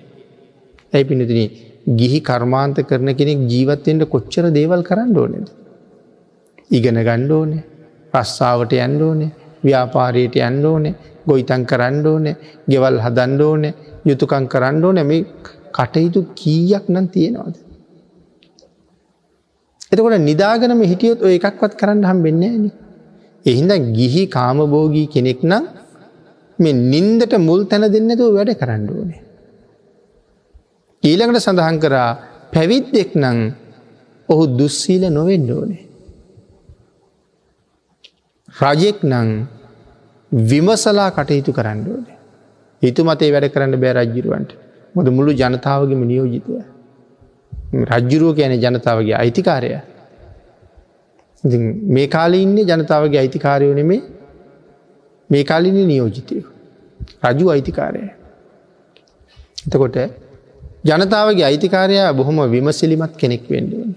[0.93, 1.41] ඇයි පිනතින
[1.99, 5.47] ගිහි කර්මාන්ත කරන කෙනෙක් ජීවත්තෙන්ට කොච්චර දේවල් කරන්න ඕනෙද.
[6.71, 7.65] ඉගෙන ගණ්ඩෝනේ
[8.13, 9.31] ප්‍රස්සාාවට යන්න ඕනේ
[9.63, 10.95] ව්‍යාපාරයට යන්න ඕනේ
[11.27, 12.35] ගොයිතන් කරන්න ඕනේ
[12.71, 13.73] ගෙවල් හදන්න ඕනේ
[14.05, 15.21] යුතුකං කරන්න ඕන මේ
[15.77, 17.55] කටයුතු කීයක් නම් තියෙනවාද.
[19.91, 22.67] එතකොට නිදාගනම හිටියොත් ඔය එකක්වත් කරන්න හම් වෙන්නේ න.
[23.45, 25.65] එහින්ද ගිහි කාමබෝගී කෙනෙක් නම්
[26.59, 29.21] මේ නින්දට මුල් තැන දෙන්නතුව වැඩ කරන්න ඕනේ.
[31.03, 32.09] ඊළඟට සඳහන් කරා
[32.53, 33.39] පැවිද්දෙක් නං
[34.29, 35.83] ඔහු දුස්සීල නොවෙන්ඩ ඕනේ.
[38.49, 39.29] රජෙක් නං
[40.31, 42.17] විමසලා කටයුතු කරන්න ඕනේ.
[42.81, 44.51] හිතු මතේ වැඩ කරන්න බෑ රජ්ජිරුවන්ට
[44.95, 46.61] මොද මුළු ජනතාවගේම නියෝජිතය.
[47.91, 49.69] රජ්ජුරුව කියන ජනතාවගේ අයිතිකාරය.
[51.87, 54.01] මේ කාල ඉන්න ජනතාවගේ අයිතිකාරයෝ නෙමේ
[55.29, 56.37] මේ කාලින නියෝජිතය.
[57.25, 58.01] රජු අයිතිකාරය.
[59.65, 59.97] එතකොට
[60.85, 63.91] ජනතාවගේ අයිතිකාරයා බොහොම විමසිලිමත් කෙනෙක් වෙන්ඩුවන්.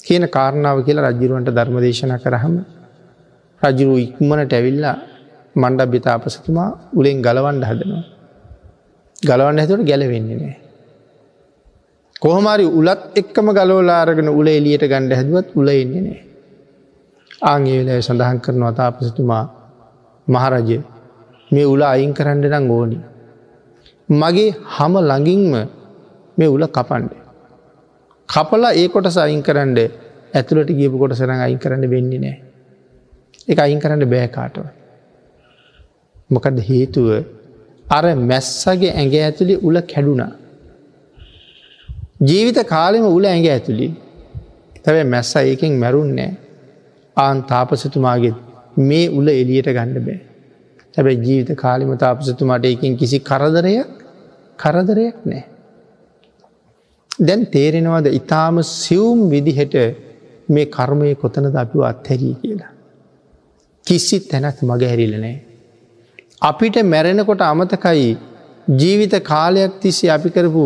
[0.00, 2.54] කියන කාරණාව කියලා රජ්ජිරුවන්ට ධර්මදේශන කරහම
[3.62, 4.96] රජුරු ඉක්මනට ඇවිල්ලා
[5.56, 8.04] මණ්ඩ බිතාපසතුමා උලෙන් ගලවන්ඩ හදනවා.
[9.22, 10.56] ගලවන්න ඇතුට ගැලවෙන්නේ නෑ.
[12.22, 16.20] කොහමරි උලත් එක්කම ගලෝලාරගෙන උල එලියට ගණඩ හැදුවත් උල එන්නේ නෑ.
[17.42, 19.44] ආංගේලය සඳහන් කරනවා තාපසතුමා
[20.34, 20.78] මහරජය
[21.50, 22.98] මේ උල අයින් කරන්න නම් ඕනි.
[24.12, 25.54] මගේ හම ළඟින්ම
[26.38, 27.12] මේ උල කපන්ඩ.
[28.28, 29.78] කපලා ඒ කොට සයින් කරන්න
[30.34, 32.36] ඇතුළට ගියපු කොට සරඟ අයින් කරන්න වෙන්නේ නෑ.
[33.48, 34.66] එක අයින් කරන්න බෑකාටව.
[36.30, 37.08] මොකද හේතුව
[37.86, 40.32] අර මැස්සගේ ඇඟ ඇතුළි උල කැඩුනා.
[42.20, 43.88] ජීවිත කාලෙම උල ඇඟ ඇතුළි
[44.84, 46.30] තැබ මැස්ස ඒකෙන් මැරුන්නෑ
[47.16, 48.34] ආන් තාපසතුමාගේ
[48.76, 50.20] මේ උල එලියට ගණඩ බෑ.
[50.94, 53.90] හැබැයි ජීවිත කාලිම තාපසතුමාට එකින් කිසි කරදරයක්
[54.58, 55.44] කරදරයක් නෑ.
[57.20, 59.76] දැන් තේරෙනවද ඉතාම සියුම් විදිහට
[60.48, 62.72] මේ කර්මය කොතනද අපිව අත්හැරී කියලා.
[63.86, 65.36] කිසිත් තැනත් මග හැරිලනෑ.
[66.42, 68.10] අපිට මැරෙනකොට අමතකයි
[68.72, 70.64] ජීවිත කාලයක් තිස්සේ අපි කරපු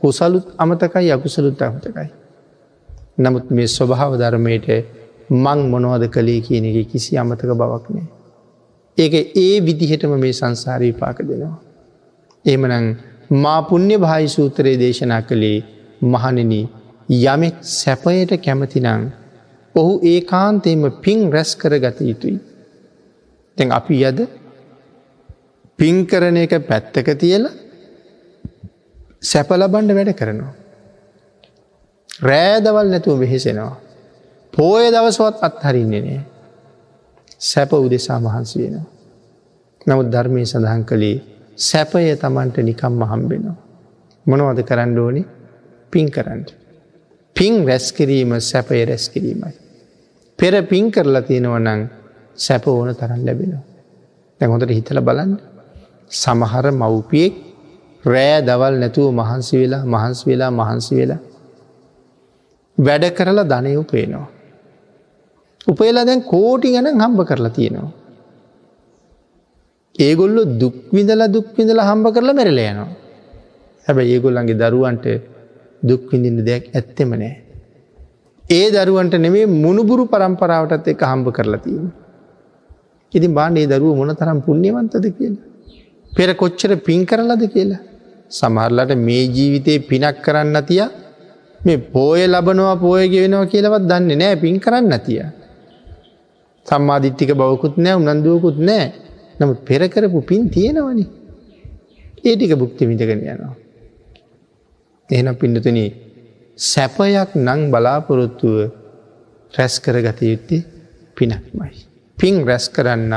[0.00, 2.08] කුසලුත් අමතකයි අකුසලුත් අමතකයි.
[3.18, 4.68] නමුත් මේ ස්වභාව ධර්මයට
[5.28, 8.06] මං මොනවද කළේ කියන එක කිසි අමතක බවක් නෑ.
[8.98, 11.58] ඒක ඒ විදිහටම මේ සංසාරී පාක දෙනවා.
[12.44, 12.86] එමනං
[13.34, 15.64] මා පුුණ්‍ය භායි සූත්‍රයේ දේශනා කළේ
[16.02, 16.52] මහණෙන
[17.08, 19.12] යමෙක් සැපයට කැමතිනං
[19.74, 22.38] ඔහු ඒ කාන්තේම පින් රැස් කර ගත යුතුයි.
[23.56, 24.20] තැන් අපි යද
[25.78, 27.44] පින් කරන එක පැත්තක තියල
[29.22, 30.54] සැපලබන්ඩ වැඩ කරනවා.
[32.22, 33.74] රෑදවල් නැතුව වෙහෙසෙනවා.
[34.56, 36.20] පෝය දවසවත් අත්හරින්නේ නෑ.
[37.40, 38.86] සැප උදෙසා මහන්සි වෙනවා.
[39.86, 41.16] නමුත් ධර්මය සඳහන් කළේ
[41.58, 43.56] සැපය තමන්ට නිකම් මහම්බෙනවා.
[44.26, 45.22] මොනවද කරන්න ඕනි
[45.92, 46.48] පින් කරන්නට.
[47.36, 49.54] පින් රැස්කිරීම සැපය රැස්කිරීමයි.
[50.38, 51.82] පෙර පින් කරලා තියෙනව නං
[52.36, 53.64] සැප ඕන තරන් ලැබෙනවා.
[54.40, 55.32] දැ හොඳට හිතල බලන්න.
[56.12, 57.34] සමහර මව්පියෙක්
[58.04, 61.20] රෑ දවල් නැතුව මහන්සි වෙලා මහන්සි වෙලා මහන්සි වෙලා
[62.78, 64.35] වැඩ කරලා ධනය උපේනවා.
[65.66, 67.92] උපේලා දැන් කෝටි ගන හම්බ කරලා තියෙනවා.
[69.98, 72.88] ඒගොල්ලො දුක්විඳල දුක්විඳල හම්බ කරලා මැරල යනවා.
[73.86, 75.06] හැබැ ඒගොල්ලන්ගේ දරුවන්ට
[75.82, 77.34] දුක්විඳින්න දෙයක් ඇත්තෙම නෑ.
[78.50, 81.88] ඒ දරුවන්ට නෙමේ මුණුබුරු පරම්පරාවටත් එක හම්බ කරලා තියෙන.
[83.12, 85.44] ඉතින් බාණ්ඩේ දරුව මොන තරම් පුුණ්‍යවන්තද කියලා.
[86.12, 87.82] පෙර කොච්චර පින් කරලද කියලා.
[88.30, 90.82] සමහරලට මේ ජීවිතයේ පිනක් කරන්න තිය
[91.60, 95.22] මේ පෝය ලබනවා පෝයග වෙනවා කියලවත් දන්නේ නෑ පින් කරන්න තිය.
[96.66, 98.86] සම්මාධිට්ටික බවකුත් නෑ උනන්දුවකුත් නෑ
[99.40, 101.04] නමුත් පෙරකරපු පින් තියෙනවනි.
[102.24, 103.54] ඒටික බුක්ති විඳගෙන යනවා.
[105.10, 105.78] එහෙනම් පිඩතුන
[106.58, 108.56] සැපයක් නං බලාපොරොත්තුව
[109.54, 110.66] රැස් කර ගත යුත්තේ
[111.16, 111.72] පිනක්මයි.
[112.18, 113.14] පින් රැස් කරන්න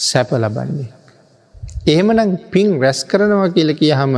[0.00, 0.90] සැප ලබන්නේ.
[1.86, 4.14] එහෙමනම් පින් රැස් කරනවා කියල කිය හම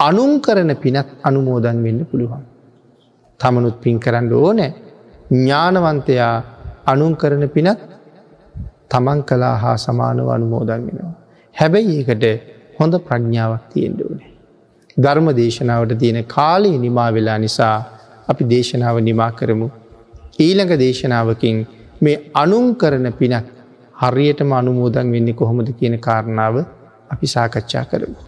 [0.00, 2.42] අනුන් කරන පිනත් අනුමෝදන් වෙන්න පුළුවන්.
[3.40, 4.72] තමනුත් පින් කරන්න ඕනෑ
[5.30, 6.34] ඥානවන්තයා
[6.86, 7.80] අනුන් කරන පිනත්
[8.90, 11.14] තමන් කලා හා සමානව අනුමෝදන් වෙනවා.
[11.54, 12.24] හැබැයි ඒකට
[12.78, 14.30] හොඳ ප්‍රඥාවක් තියෙන්ට ඕනේ.
[14.96, 17.76] ධර්ම දේශනාවට තියෙන කාලයේ නිමා වෙලා නිසා
[18.28, 19.68] අපි දේශනාව නිමා කරමු.
[20.38, 21.58] ඊළඟ දේශනාවකින්
[22.00, 23.46] මේ අනුන් කරන පිනක්
[23.94, 26.56] හරියටම අනුමෝදන් වෙන්නේ කොහොමද කියන කාරණාව
[27.10, 28.18] අපි සාකච්ඡා කරමු.